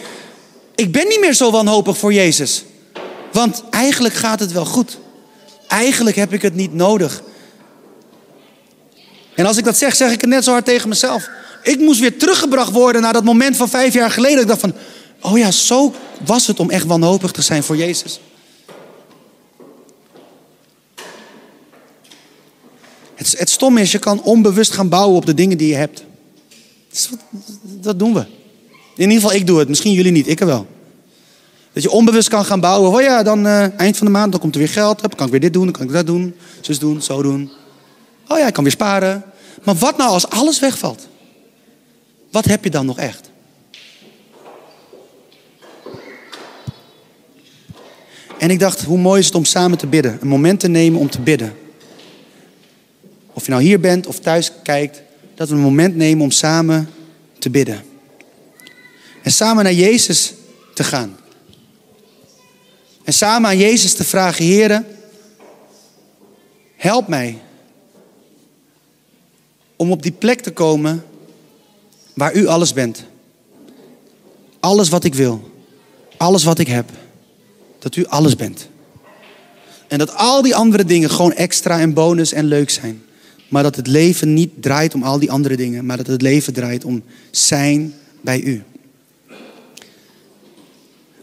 ik 0.76 0.92
ben 0.92 1.08
niet 1.08 1.20
meer 1.20 1.34
zo 1.34 1.52
wanhopig 1.52 1.98
voor 1.98 2.14
Jezus. 2.14 2.64
Want 3.32 3.64
eigenlijk 3.70 4.14
gaat 4.14 4.40
het 4.40 4.52
wel 4.52 4.66
goed. 4.66 4.98
Eigenlijk 5.68 6.16
heb 6.16 6.34
ik 6.34 6.42
het 6.42 6.56
niet 6.56 6.74
nodig. 6.74 7.24
En 9.36 9.46
als 9.46 9.58
ik 9.58 9.64
dat 9.64 9.78
zeg, 9.78 9.96
zeg 9.96 10.12
ik 10.12 10.22
het 10.22 10.30
net 10.30 10.44
zo 10.44 10.52
hard 10.52 10.66
tegen 10.66 10.90
mezelf. 10.90 11.30
Ik 11.64 11.80
moest 11.80 12.00
weer 12.00 12.18
teruggebracht 12.18 12.72
worden 12.72 13.02
naar 13.02 13.14
dat 13.14 13.24
moment 13.24 13.58
van 13.58 13.70
vijf 13.70 13.94
jaar 13.94 14.12
geleden. 14.12 14.42
Ik 14.42 14.48
dacht 14.48 14.60
van, 14.60 14.74
oh 15.22 15.38
ja, 15.38 15.52
zo 15.52 15.94
was 16.26 16.48
het 16.48 16.60
om 16.60 16.70
echt 16.70 16.86
wanhopig 16.86 17.32
te 17.32 17.42
zijn 17.42 17.64
voor 17.64 17.78
Jezus. 17.78 18.20
Het, 23.16 23.36
het 23.38 23.50
stom 23.50 23.78
is, 23.78 23.92
je 23.92 24.00
kan 24.00 24.22
onbewust 24.22 24.72
gaan 24.72 24.90
bouwen 24.90 25.16
op 25.16 25.26
de 25.26 25.34
dingen 25.34 25.58
die 25.58 25.68
je 25.68 25.76
hebt. 25.76 26.04
Dat 27.64 28.00
doen 28.00 28.14
we. 28.14 28.26
In 28.96 29.10
ieder 29.10 29.22
geval, 29.22 29.34
ik 29.34 29.48
doe 29.48 29.60
het. 29.60 29.68
Misschien 29.68 29.94
jullie 29.94 30.12
niet, 30.12 30.28
ik 30.28 30.40
er 30.40 30.46
wel. 30.46 30.68
Dat 31.74 31.84
je 31.84 31.92
onbewust 31.92 32.30
kan 32.30 32.46
gaan 32.46 32.60
bouwen. 32.60 32.92
Oh 32.92 33.02
ja, 33.02 33.24
dan 33.24 33.46
uh, 33.46 33.80
eind 33.80 33.98
van 33.98 34.06
de 34.06 34.12
maand, 34.12 34.32
dan 34.32 34.42
komt 34.42 34.54
er 34.54 34.60
weer 34.60 34.70
geld. 34.70 35.00
Dan 35.02 35.10
kan 35.10 35.26
ik 35.26 35.32
weer 35.32 35.42
dit 35.42 35.54
doen, 35.54 35.64
dan 35.64 35.74
kan 35.74 35.86
ik 35.86 35.92
dat 35.92 36.06
doen. 36.06 36.36
Zus 36.62 36.80
doen, 36.80 37.02
zo 37.02 37.22
doen. 37.22 37.52
Oh 38.28 38.38
ja, 38.38 38.48
ik 38.48 38.54
kan 38.54 38.64
weer 38.64 38.72
sparen. 38.72 39.24
Maar 39.64 39.76
wat 39.76 39.98
nou 39.98 40.10
als 40.10 40.30
alles 40.30 40.60
wegvalt? 40.60 41.08
Wat 42.32 42.46
heb 42.46 42.64
je 42.64 42.70
dan 42.70 42.86
nog 42.86 42.98
echt? 42.98 43.32
En 48.38 48.50
ik 48.50 48.60
dacht, 48.60 48.84
hoe 48.84 48.98
mooi 48.98 49.20
is 49.20 49.26
het 49.26 49.36
om 49.36 49.46
samen 49.46 49.78
te 49.78 49.88
bidden. 49.88 50.18
Een 50.22 50.28
moment 50.28 50.60
te 50.60 50.68
nemen 50.68 51.00
om 51.00 51.10
te 51.10 51.22
bidden. 51.22 51.54
Of 53.34 53.46
je 53.46 53.52
nou 53.52 53.64
hier 53.64 53.80
bent 53.80 54.08
of 54.08 54.20
thuis 54.20 54.52
kijkt, 54.64 55.02
dat 55.36 55.50
we 55.50 55.56
een 55.56 55.62
moment 55.62 55.96
nemen 55.96 56.24
om 56.24 56.32
samen 56.32 56.90
te 57.40 57.50
bidden. 57.50 57.84
En 59.22 59.32
samen 59.32 59.64
naar 59.64 59.74
Jezus 59.74 60.34
te 60.74 60.84
gaan. 60.84 61.18
En 63.04 63.14
samen 63.14 63.50
aan 63.50 63.58
Jezus 63.58 63.94
te 63.94 64.04
vragen, 64.04 64.46
Heer, 64.46 64.84
help 66.76 67.08
mij 67.08 67.42
om 69.84 69.92
op 69.92 70.04
die 70.04 70.12
plek 70.12 70.40
te 70.40 70.52
komen 70.52 71.04
waar 72.14 72.36
u 72.36 72.48
alles 72.48 72.74
bent. 72.74 73.04
Alles 74.60 74.90
wat 74.90 75.04
ik 75.04 75.16
wil, 75.16 75.52
alles 76.18 76.44
wat 76.44 76.60
ik 76.60 76.68
heb, 76.68 76.90
dat 77.80 77.96
u 77.96 78.06
alles 78.06 78.36
bent. 78.36 78.70
En 79.88 79.98
dat 79.98 80.16
al 80.16 80.42
die 80.42 80.56
andere 80.56 80.86
dingen 80.86 81.10
gewoon 81.10 81.34
extra 81.34 81.80
en 81.80 81.94
bonus 81.94 82.34
en 82.34 82.46
leuk 82.46 82.70
zijn. 82.70 83.04
Maar 83.50 83.64
dat 83.64 83.76
het 83.76 83.88
leven 83.88 84.34
niet 84.34 84.52
draait 84.60 84.94
om 84.94 85.04
al 85.04 85.20
die 85.20 85.32
andere 85.32 85.56
dingen, 85.56 85.86
maar 85.86 85.98
dat 85.98 86.08
het 86.08 86.22
leven 86.22 86.54
draait 86.54 86.86
om 86.86 87.04
zijn 87.32 87.94
bij 88.22 88.42
u. 88.42 88.64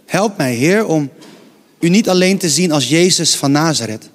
Help 0.07 0.37
mij, 0.37 0.55
Heer, 0.55 0.87
om 0.87 1.11
u 1.79 1.89
niet 1.89 2.09
alleen 2.09 2.39
te 2.39 2.49
zien 2.49 2.73
als 2.73 2.89
Jezus 2.89 3.37
van 3.37 3.53
Nazareth, 3.53 4.11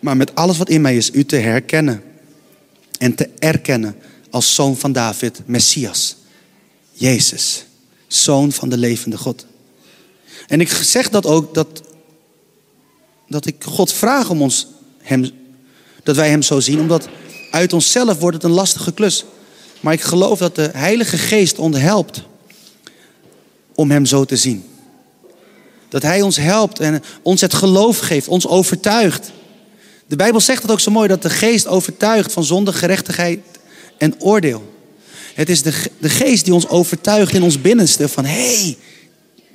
maar 0.00 0.16
met 0.16 0.34
alles 0.34 0.58
wat 0.58 0.68
in 0.68 0.80
mij 0.80 0.96
is, 0.96 1.10
u 1.12 1.24
te 1.24 1.36
herkennen 1.36 2.02
en 2.98 3.14
te 3.14 3.28
erkennen 3.38 3.96
als 4.30 4.54
zoon 4.54 4.76
van 4.76 4.92
David, 4.92 5.40
Messias, 5.46 6.16
Jezus, 6.92 7.64
zoon 8.06 8.52
van 8.52 8.68
de 8.68 8.78
levende 8.78 9.18
God. 9.18 9.46
En 10.46 10.60
ik 10.60 10.68
zeg 10.68 11.08
dat 11.08 11.26
ook 11.26 11.54
dat, 11.54 11.82
dat 13.28 13.46
ik 13.46 13.64
God 13.64 13.92
vraag 13.92 14.30
om 14.30 14.42
ons 14.42 14.66
hem 14.98 15.30
dat 16.08 16.16
wij 16.16 16.28
Hem 16.28 16.42
zo 16.42 16.60
zien, 16.60 16.80
omdat 16.80 17.08
uit 17.50 17.72
onszelf 17.72 18.18
wordt 18.18 18.36
het 18.36 18.44
een 18.44 18.50
lastige 18.50 18.92
klus. 18.92 19.24
Maar 19.80 19.92
ik 19.92 20.00
geloof 20.00 20.38
dat 20.38 20.54
de 20.54 20.70
Heilige 20.72 21.18
Geest 21.18 21.58
ons 21.58 21.78
helpt 21.78 22.22
om 23.74 23.90
Hem 23.90 24.06
zo 24.06 24.24
te 24.24 24.36
zien. 24.36 24.64
Dat 25.88 26.02
Hij 26.02 26.22
ons 26.22 26.36
helpt 26.36 26.80
en 26.80 27.02
ons 27.22 27.40
het 27.40 27.54
geloof 27.54 27.98
geeft, 27.98 28.28
ons 28.28 28.46
overtuigt. 28.46 29.30
De 30.08 30.16
Bijbel 30.16 30.40
zegt 30.40 30.62
het 30.62 30.70
ook 30.70 30.80
zo 30.80 30.90
mooi, 30.90 31.08
dat 31.08 31.22
de 31.22 31.30
Geest 31.30 31.66
overtuigt 31.66 32.32
van 32.32 32.44
zonde, 32.44 32.72
gerechtigheid 32.72 33.40
en 33.98 34.20
oordeel. 34.20 34.74
Het 35.34 35.48
is 35.48 35.62
de, 35.62 35.72
de 35.98 36.08
Geest 36.08 36.44
die 36.44 36.54
ons 36.54 36.68
overtuigt 36.68 37.34
in 37.34 37.42
ons 37.42 37.60
binnenste 37.60 38.08
van, 38.08 38.24
hey, 38.24 38.76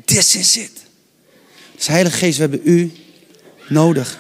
this 0.06 0.36
is 0.36 0.58
it. 0.58 0.72
Dus 1.76 1.88
Heilige 1.88 2.18
Geest, 2.18 2.36
we 2.36 2.42
hebben 2.42 2.62
U 2.63 2.92
nodig. 3.68 4.20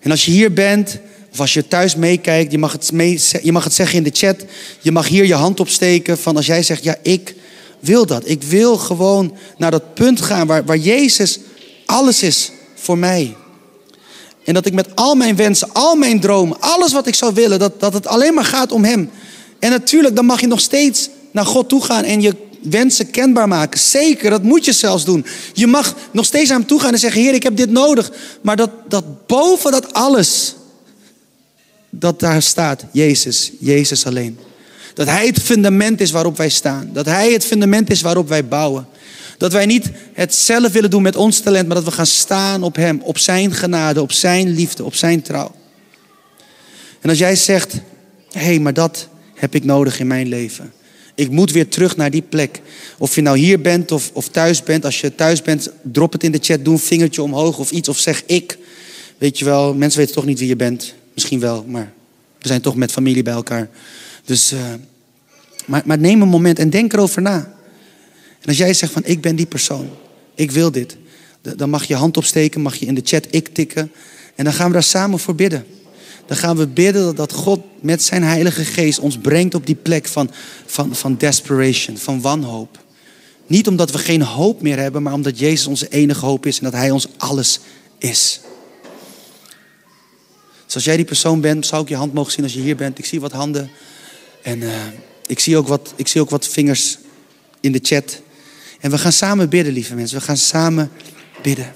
En 0.00 0.10
als 0.10 0.24
je 0.24 0.30
hier 0.30 0.52
bent, 0.52 0.98
of 1.32 1.40
als 1.40 1.54
je 1.54 1.68
thuis 1.68 1.94
meekijkt, 1.94 2.52
je, 2.52 2.58
mag 2.58 2.72
het 2.72 2.92
mee, 2.92 3.20
je 3.42 3.52
mag 3.52 3.64
het 3.64 3.72
zeggen 3.72 3.96
in 3.96 4.02
de 4.02 4.10
chat. 4.12 4.44
Je 4.80 4.92
mag 4.92 5.08
hier 5.08 5.26
je 5.26 5.34
hand 5.34 5.60
opsteken 5.60 6.18
van 6.18 6.36
als 6.36 6.46
jij 6.46 6.62
zegt, 6.62 6.84
ja, 6.84 6.96
ik 7.02 7.34
wil 7.80 8.06
dat. 8.06 8.28
Ik 8.28 8.42
wil 8.42 8.76
gewoon 8.76 9.36
naar 9.56 9.70
dat 9.70 9.94
punt 9.94 10.20
gaan 10.20 10.46
waar, 10.46 10.64
waar 10.64 10.76
Jezus 10.76 11.38
alles 11.86 12.22
is 12.22 12.50
voor 12.74 12.98
mij. 12.98 13.36
En 14.48 14.54
dat 14.54 14.66
ik 14.66 14.72
met 14.72 14.96
al 14.96 15.14
mijn 15.14 15.36
wensen, 15.36 15.72
al 15.72 15.96
mijn 15.96 16.20
dromen, 16.20 16.60
alles 16.60 16.92
wat 16.92 17.06
ik 17.06 17.14
zou 17.14 17.34
willen, 17.34 17.58
dat, 17.58 17.80
dat 17.80 17.92
het 17.92 18.06
alleen 18.06 18.34
maar 18.34 18.44
gaat 18.44 18.72
om 18.72 18.84
Hem. 18.84 19.10
En 19.58 19.70
natuurlijk, 19.70 20.16
dan 20.16 20.24
mag 20.24 20.40
je 20.40 20.46
nog 20.46 20.60
steeds 20.60 21.08
naar 21.30 21.46
God 21.46 21.68
toe 21.68 21.84
gaan 21.84 22.04
en 22.04 22.20
je 22.20 22.34
wensen 22.62 23.10
kenbaar 23.10 23.48
maken. 23.48 23.80
Zeker, 23.80 24.30
dat 24.30 24.42
moet 24.42 24.64
je 24.64 24.72
zelfs 24.72 25.04
doen. 25.04 25.26
Je 25.52 25.66
mag 25.66 25.94
nog 26.10 26.24
steeds 26.24 26.48
naar 26.48 26.58
hem 26.58 26.66
toe 26.66 26.80
gaan 26.80 26.92
en 26.92 26.98
zeggen: 26.98 27.20
Heer, 27.22 27.34
ik 27.34 27.42
heb 27.42 27.56
dit 27.56 27.70
nodig. 27.70 28.10
Maar 28.40 28.56
dat, 28.56 28.70
dat 28.88 29.26
boven 29.26 29.72
dat 29.72 29.92
alles, 29.92 30.54
dat 31.90 32.20
daar 32.20 32.42
staat 32.42 32.84
Jezus, 32.92 33.52
Jezus 33.58 34.06
alleen. 34.06 34.38
Dat 34.94 35.06
Hij 35.06 35.26
het 35.26 35.38
fundament 35.38 36.00
is 36.00 36.10
waarop 36.10 36.36
wij 36.36 36.48
staan. 36.48 36.90
Dat 36.92 37.06
Hij 37.06 37.32
het 37.32 37.44
fundament 37.44 37.90
is 37.90 38.00
waarop 38.00 38.28
wij 38.28 38.44
bouwen. 38.44 38.86
Dat 39.38 39.52
wij 39.52 39.66
niet 39.66 39.90
het 40.12 40.34
zelf 40.34 40.72
willen 40.72 40.90
doen 40.90 41.02
met 41.02 41.16
ons 41.16 41.40
talent, 41.40 41.66
maar 41.66 41.76
dat 41.76 41.84
we 41.84 41.90
gaan 41.90 42.06
staan 42.06 42.62
op 42.62 42.76
Hem, 42.76 43.00
op 43.02 43.18
Zijn 43.18 43.52
genade, 43.52 44.02
op 44.02 44.12
Zijn 44.12 44.48
liefde, 44.48 44.84
op 44.84 44.94
Zijn 44.94 45.22
trouw. 45.22 45.54
En 47.00 47.08
als 47.08 47.18
jij 47.18 47.36
zegt: 47.36 47.72
hé, 48.30 48.40
hey, 48.40 48.58
maar 48.58 48.74
dat 48.74 49.08
heb 49.34 49.54
ik 49.54 49.64
nodig 49.64 50.00
in 50.00 50.06
mijn 50.06 50.28
leven. 50.28 50.72
Ik 51.14 51.30
moet 51.30 51.52
weer 51.52 51.68
terug 51.68 51.96
naar 51.96 52.10
die 52.10 52.22
plek. 52.22 52.60
Of 52.98 53.14
je 53.14 53.20
nou 53.20 53.38
hier 53.38 53.60
bent 53.60 53.92
of, 53.92 54.10
of 54.12 54.28
thuis 54.28 54.62
bent. 54.62 54.84
Als 54.84 55.00
je 55.00 55.14
thuis 55.14 55.42
bent, 55.42 55.70
drop 55.82 56.12
het 56.12 56.24
in 56.24 56.32
de 56.32 56.38
chat. 56.40 56.64
Doe 56.64 56.74
een 56.74 56.80
vingertje 56.80 57.22
omhoog 57.22 57.58
of 57.58 57.70
iets. 57.70 57.88
Of 57.88 57.98
zeg 57.98 58.22
ik. 58.26 58.58
Weet 59.18 59.38
je 59.38 59.44
wel, 59.44 59.74
mensen 59.74 59.98
weten 59.98 60.14
toch 60.14 60.24
niet 60.24 60.38
wie 60.38 60.48
je 60.48 60.56
bent. 60.56 60.94
Misschien 61.14 61.40
wel, 61.40 61.64
maar 61.68 61.92
we 62.38 62.48
zijn 62.48 62.60
toch 62.60 62.76
met 62.76 62.92
familie 62.92 63.22
bij 63.22 63.32
elkaar. 63.32 63.68
Dus, 64.24 64.52
uh, 64.52 64.60
maar, 65.66 65.82
maar 65.84 65.98
neem 65.98 66.22
een 66.22 66.28
moment 66.28 66.58
en 66.58 66.70
denk 66.70 66.92
erover 66.92 67.22
na. 67.22 67.57
En 68.40 68.48
als 68.48 68.56
jij 68.56 68.74
zegt 68.74 68.92
van 68.92 69.02
ik 69.04 69.20
ben 69.20 69.36
die 69.36 69.46
persoon. 69.46 69.90
Ik 70.34 70.50
wil 70.50 70.70
dit. 70.70 70.96
Dan 71.56 71.70
mag 71.70 71.84
je 71.84 71.94
hand 71.94 72.16
opsteken, 72.16 72.60
mag 72.60 72.76
je 72.76 72.86
in 72.86 72.94
de 72.94 73.00
chat 73.04 73.26
ik 73.30 73.48
tikken. 73.48 73.92
En 74.34 74.44
dan 74.44 74.52
gaan 74.52 74.66
we 74.66 74.72
daar 74.72 74.82
samen 74.82 75.18
voor 75.18 75.34
bidden 75.34 75.66
dan 76.28 76.36
gaan 76.36 76.56
we 76.56 76.66
bidden 76.66 77.16
dat 77.16 77.32
God 77.32 77.60
met 77.80 78.02
zijn 78.02 78.22
Heilige 78.22 78.64
Geest 78.64 78.98
ons 78.98 79.18
brengt 79.18 79.54
op 79.54 79.66
die 79.66 79.74
plek 79.74 80.06
van, 80.06 80.30
van, 80.66 80.94
van 80.94 81.16
desperation, 81.16 81.96
van 81.96 82.20
wanhoop. 82.20 82.78
Niet 83.46 83.68
omdat 83.68 83.90
we 83.90 83.98
geen 83.98 84.22
hoop 84.22 84.62
meer 84.62 84.78
hebben, 84.78 85.02
maar 85.02 85.12
omdat 85.12 85.38
Jezus 85.38 85.66
onze 85.66 85.88
enige 85.88 86.24
hoop 86.24 86.46
is 86.46 86.58
en 86.58 86.64
dat 86.64 86.72
Hij 86.72 86.90
ons 86.90 87.08
alles 87.16 87.60
is. 87.98 88.40
Dus 90.64 90.74
als 90.74 90.84
jij 90.84 90.96
die 90.96 91.04
persoon 91.04 91.40
bent, 91.40 91.66
zou 91.66 91.82
ik 91.82 91.88
je 91.88 91.96
hand 91.96 92.14
mogen 92.14 92.32
zien 92.32 92.44
als 92.44 92.54
je 92.54 92.60
hier 92.60 92.76
bent. 92.76 92.98
Ik 92.98 93.04
zie 93.04 93.20
wat 93.20 93.32
handen 93.32 93.70
en 94.42 94.60
uh, 94.60 94.72
ik, 95.26 95.38
zie 95.38 95.56
ook 95.56 95.68
wat, 95.68 95.92
ik 95.96 96.08
zie 96.08 96.20
ook 96.20 96.30
wat 96.30 96.46
vingers 96.46 96.98
in 97.60 97.72
de 97.72 97.80
chat. 97.82 98.20
En 98.80 98.90
we 98.90 98.98
gaan 98.98 99.12
samen 99.12 99.48
bidden, 99.48 99.72
lieve 99.72 99.94
mensen. 99.94 100.18
We 100.18 100.24
gaan 100.24 100.36
samen 100.36 100.90
bidden. 101.42 101.72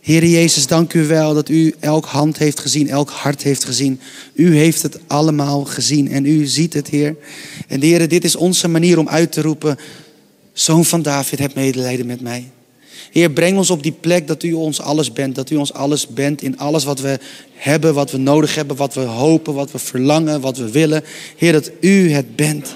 Heer 0.00 0.24
Jezus, 0.24 0.66
dank 0.66 0.92
u 0.92 1.06
wel 1.06 1.34
dat 1.34 1.48
u 1.48 1.74
elk 1.80 2.04
hand 2.04 2.38
heeft 2.38 2.60
gezien, 2.60 2.88
elk 2.88 3.10
hart 3.10 3.42
heeft 3.42 3.64
gezien. 3.64 4.00
U 4.32 4.56
heeft 4.56 4.82
het 4.82 4.98
allemaal 5.06 5.64
gezien 5.64 6.10
en 6.10 6.24
u 6.24 6.46
ziet 6.46 6.72
het, 6.72 6.88
Heer. 6.88 7.16
En 7.68 7.82
Heer, 7.82 8.08
dit 8.08 8.24
is 8.24 8.36
onze 8.36 8.68
manier 8.68 8.98
om 8.98 9.08
uit 9.08 9.32
te 9.32 9.40
roepen, 9.40 9.78
Zoon 10.52 10.84
van 10.84 11.02
David, 11.02 11.38
heb 11.38 11.54
medelijden 11.54 12.06
met 12.06 12.20
mij. 12.20 12.50
Heer, 13.10 13.30
breng 13.30 13.56
ons 13.56 13.70
op 13.70 13.82
die 13.82 13.92
plek 13.92 14.26
dat 14.26 14.42
u 14.42 14.52
ons 14.52 14.80
alles 14.80 15.12
bent. 15.12 15.34
Dat 15.34 15.50
u 15.50 15.56
ons 15.56 15.72
alles 15.72 16.06
bent 16.06 16.42
in 16.42 16.58
alles 16.58 16.84
wat 16.84 17.00
we 17.00 17.18
hebben, 17.54 17.94
wat 17.94 18.10
we 18.10 18.18
nodig 18.18 18.54
hebben, 18.54 18.76
wat 18.76 18.94
we 18.94 19.00
hopen, 19.00 19.54
wat 19.54 19.70
we 19.70 19.78
verlangen, 19.78 20.40
wat 20.40 20.56
we 20.56 20.70
willen. 20.70 21.04
Heer, 21.36 21.52
dat 21.52 21.70
u 21.80 22.12
het 22.12 22.36
bent. 22.36 22.74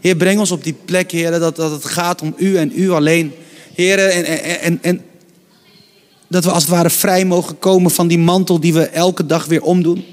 Heer, 0.00 0.16
breng 0.16 0.38
ons 0.38 0.50
op 0.50 0.64
die 0.64 0.76
plek, 0.84 1.10
Heer, 1.10 1.30
dat, 1.30 1.56
dat 1.56 1.70
het 1.70 1.84
gaat 1.84 2.22
om 2.22 2.34
u 2.36 2.56
en 2.56 2.72
u 2.74 2.90
alleen. 2.90 3.32
Heer, 3.74 3.98
en, 3.98 4.24
en, 4.60 4.78
en, 4.82 5.02
dat 6.28 6.44
we 6.44 6.50
als 6.50 6.62
het 6.62 6.72
ware 6.72 6.90
vrij 6.90 7.24
mogen 7.24 7.58
komen 7.58 7.90
van 7.90 8.08
die 8.08 8.18
mantel 8.18 8.60
die 8.60 8.72
we 8.72 8.82
elke 8.86 9.26
dag 9.26 9.46
weer 9.46 9.62
omdoen. 9.62 10.04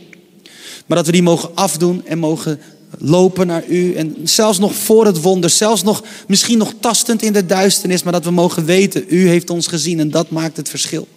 Maar 0.86 0.98
dat 0.98 1.06
we 1.06 1.12
die 1.12 1.24
mogen 1.24 1.56
afdoen 1.56 2.06
en 2.06 2.18
mogen 2.18 2.60
lopen 3.00 3.48
naar 3.48 3.68
u. 3.68 3.94
En 3.94 4.16
zelfs 4.24 4.60
nog 4.60 4.76
voor 4.76 5.06
het 5.06 5.22
wonder, 5.22 5.50
zelfs 5.50 5.84
nog 5.84 6.04
misschien 6.28 6.58
nog 6.58 6.74
tastend 6.80 7.22
in 7.22 7.34
de 7.34 7.46
duisternis, 7.46 8.04
maar 8.04 8.14
dat 8.14 8.24
we 8.24 8.32
mogen 8.32 8.66
weten, 8.66 9.06
u 9.08 9.28
heeft 9.28 9.50
ons 9.50 9.68
gezien 9.68 10.00
en 10.00 10.12
dat 10.12 10.30
maakt 10.30 10.58
het 10.58 10.70
verschil. 10.70 11.08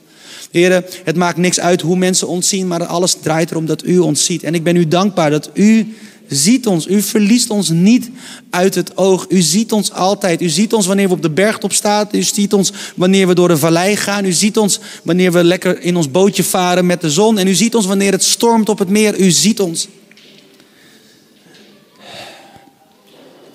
Heren, 0.50 0.84
het 1.04 1.16
maakt 1.16 1.36
niks 1.36 1.60
uit 1.60 1.80
hoe 1.80 1.96
mensen 1.96 2.28
ons 2.28 2.48
zien, 2.48 2.66
maar 2.66 2.84
alles 2.84 3.16
draait 3.22 3.50
erom 3.50 3.66
dat 3.66 3.84
u 3.84 3.98
ons 3.98 4.24
ziet. 4.24 4.42
En 4.42 4.54
ik 4.54 4.62
ben 4.62 4.76
u 4.76 4.88
dankbaar 4.88 5.30
dat 5.30 5.50
u 5.54 5.94
ziet 6.28 6.66
ons. 6.66 6.86
U 6.86 7.02
verliest 7.02 7.50
ons 7.50 7.68
niet 7.68 8.10
uit 8.50 8.74
het 8.74 8.96
oog. 8.96 9.26
U 9.28 9.40
ziet 9.40 9.72
ons 9.72 9.92
altijd. 9.92 10.42
U 10.42 10.48
ziet 10.48 10.72
ons 10.72 10.86
wanneer 10.86 11.08
we 11.08 11.14
op 11.14 11.22
de 11.22 11.30
bergtop 11.30 11.72
staan. 11.72 12.08
U 12.12 12.22
ziet 12.22 12.52
ons 12.52 12.72
wanneer 12.96 13.26
we 13.26 13.34
door 13.34 13.48
de 13.48 13.56
vallei 13.56 13.96
gaan. 13.96 14.24
U 14.24 14.32
ziet 14.32 14.58
ons 14.58 14.80
wanneer 15.02 15.32
we 15.32 15.44
lekker 15.44 15.80
in 15.80 15.96
ons 15.96 16.10
bootje 16.10 16.44
varen 16.44 16.86
met 16.86 17.00
de 17.00 17.10
zon. 17.10 17.38
En 17.38 17.46
u 17.46 17.54
ziet 17.54 17.74
ons 17.74 17.86
wanneer 17.86 18.12
het 18.12 18.24
stormt 18.24 18.68
op 18.68 18.78
het 18.78 18.88
meer. 18.88 19.18
U 19.18 19.30
ziet 19.30 19.60
ons. 19.60 19.88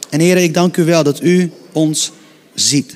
En 0.09 0.19
heren, 0.19 0.43
ik 0.43 0.53
dank 0.53 0.77
u 0.77 0.83
wel 0.83 1.03
dat 1.03 1.21
u 1.21 1.51
ons 1.71 2.12
ziet. 2.53 2.95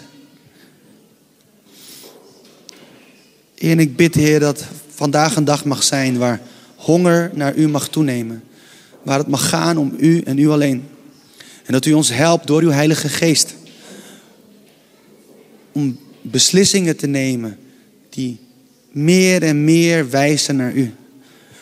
En 3.58 3.80
ik 3.80 3.96
bid, 3.96 4.16
Heer, 4.16 4.40
dat 4.40 4.66
vandaag 4.96 5.36
een 5.36 5.46
dag 5.46 5.66
mag 5.66 5.84
zijn 5.84 6.18
waar 6.18 6.42
honger 6.76 7.32
naar 7.34 7.56
u 7.56 7.68
mag 7.68 7.88
toenemen. 7.88 8.44
Waar 9.08 9.18
het 9.18 9.28
mag 9.28 9.50
gaan 9.50 9.78
om 9.78 9.94
u 9.98 10.22
en 10.22 10.38
u 10.38 10.50
alleen. 10.50 10.84
En 11.66 11.74
dat 11.74 11.86
u 11.86 11.94
ons 11.94 12.10
helpt 12.10 12.48
door 12.48 12.62
uw 12.62 12.70
Heilige 12.70 13.10
Geest. 13.10 13.56
Om 15.72 15.98
beslissingen 16.22 16.98
te 16.98 17.08
nemen 17.08 17.58
die 18.10 18.40
meer 18.92 19.44
en 19.44 19.64
meer 19.64 20.10
wijzen 20.10 20.56
naar 20.56 20.74
u. 20.74 20.94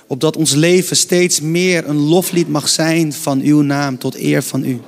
Opdat 0.08 0.38
ons 0.38 0.54
leven 0.54 0.96
steeds 0.96 1.42
meer 1.42 1.88
een 1.88 2.00
loflied 2.00 2.48
mag 2.48 2.70
zijn 2.70 3.14
van 3.14 3.42
uw 3.42 3.62
naam 3.62 3.98
tot 3.98 4.16
eer 4.16 4.44
van 4.44 4.64
u. 4.64 4.80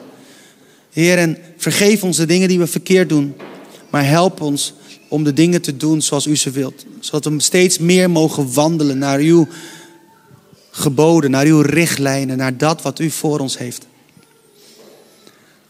Heer, 0.92 1.18
en 1.18 1.38
vergeef 1.58 2.04
ons 2.04 2.18
de 2.18 2.26
dingen 2.26 2.48
die 2.48 2.60
we 2.60 2.68
verkeerd 2.68 3.10
doen. 3.10 3.36
Maar 3.90 4.08
help 4.08 4.42
ons 4.42 4.74
om 5.08 5.24
de 5.24 5.34
dingen 5.34 5.62
te 5.62 5.78
doen 5.78 6.02
zoals 6.02 6.26
u 6.26 6.36
ze 6.36 6.52
wilt. 6.52 6.86
Zodat 7.00 7.34
we 7.34 7.42
steeds 7.42 7.78
meer 7.78 8.10
mogen 8.10 8.54
wandelen 8.54 8.98
naar 8.98 9.20
uw 9.20 9.48
geboden, 10.78 11.32
naar 11.32 11.46
uw 11.46 11.62
richtlijnen, 11.62 12.38
naar 12.38 12.58
dat 12.58 12.82
wat 12.82 13.00
u 13.00 13.10
voor 13.10 13.40
ons 13.40 13.58
heeft. 13.58 13.88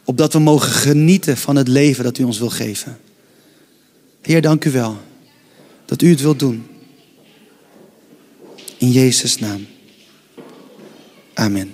Opdat 0.04 0.34
we 0.34 0.40
mogen 0.40 0.72
genieten 0.72 1.38
van 1.38 1.56
het 1.56 1.68
leven 1.68 2.04
dat 2.04 2.18
u 2.18 2.24
ons 2.24 2.40
wil 2.40 2.50
geven. 2.50 2.98
Heer, 4.22 4.42
dank 4.42 4.66
u 4.66 4.72
wel 4.72 4.98
dat 5.86 6.02
u 6.02 6.10
het 6.10 6.22
wilt 6.22 6.40
doen. 6.40 6.68
In 8.78 8.92
Jezus' 8.92 9.40
naam. 9.40 9.66
Amen. 11.34 11.74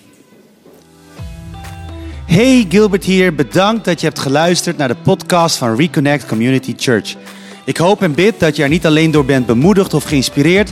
Hey 2.25 2.65
Gilbert 2.69 3.03
hier, 3.03 3.35
bedankt 3.35 3.85
dat 3.85 3.99
je 3.99 4.05
hebt 4.07 4.19
geluisterd 4.19 4.77
naar 4.77 4.87
de 4.87 4.95
podcast 4.95 5.55
van 5.55 5.75
Reconnect 5.75 6.25
Community 6.25 6.73
Church. 6.77 7.15
Ik 7.65 7.77
hoop 7.77 8.01
en 8.01 8.13
bid 8.13 8.39
dat 8.39 8.55
je 8.55 8.63
er 8.63 8.69
niet 8.69 8.85
alleen 8.85 9.11
door 9.11 9.25
bent 9.25 9.45
bemoedigd 9.45 9.93
of 9.93 10.03
geïnspireerd, 10.03 10.71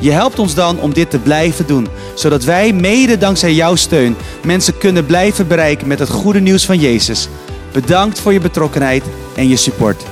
Je 0.00 0.10
helpt 0.10 0.38
ons 0.38 0.54
dan 0.54 0.80
om 0.80 0.94
dit 0.94 1.10
te 1.10 1.18
blijven 1.18 1.66
doen, 1.66 1.88
zodat 2.14 2.44
wij 2.44 2.72
mede 2.72 3.18
dankzij 3.18 3.54
jouw 3.54 3.74
steun 3.74 4.16
mensen 4.44 4.78
kunnen 4.78 5.06
blijven 5.06 5.48
bereiken 5.48 5.88
met 5.88 5.98
het 5.98 6.10
goede 6.10 6.40
nieuws 6.40 6.66
van 6.66 6.78
Jezus. 6.78 7.28
Bedankt 7.72 8.20
voor 8.20 8.32
je 8.32 8.40
betrokkenheid 8.40 9.04
en 9.36 9.48
je 9.48 9.56
support. 9.56 10.04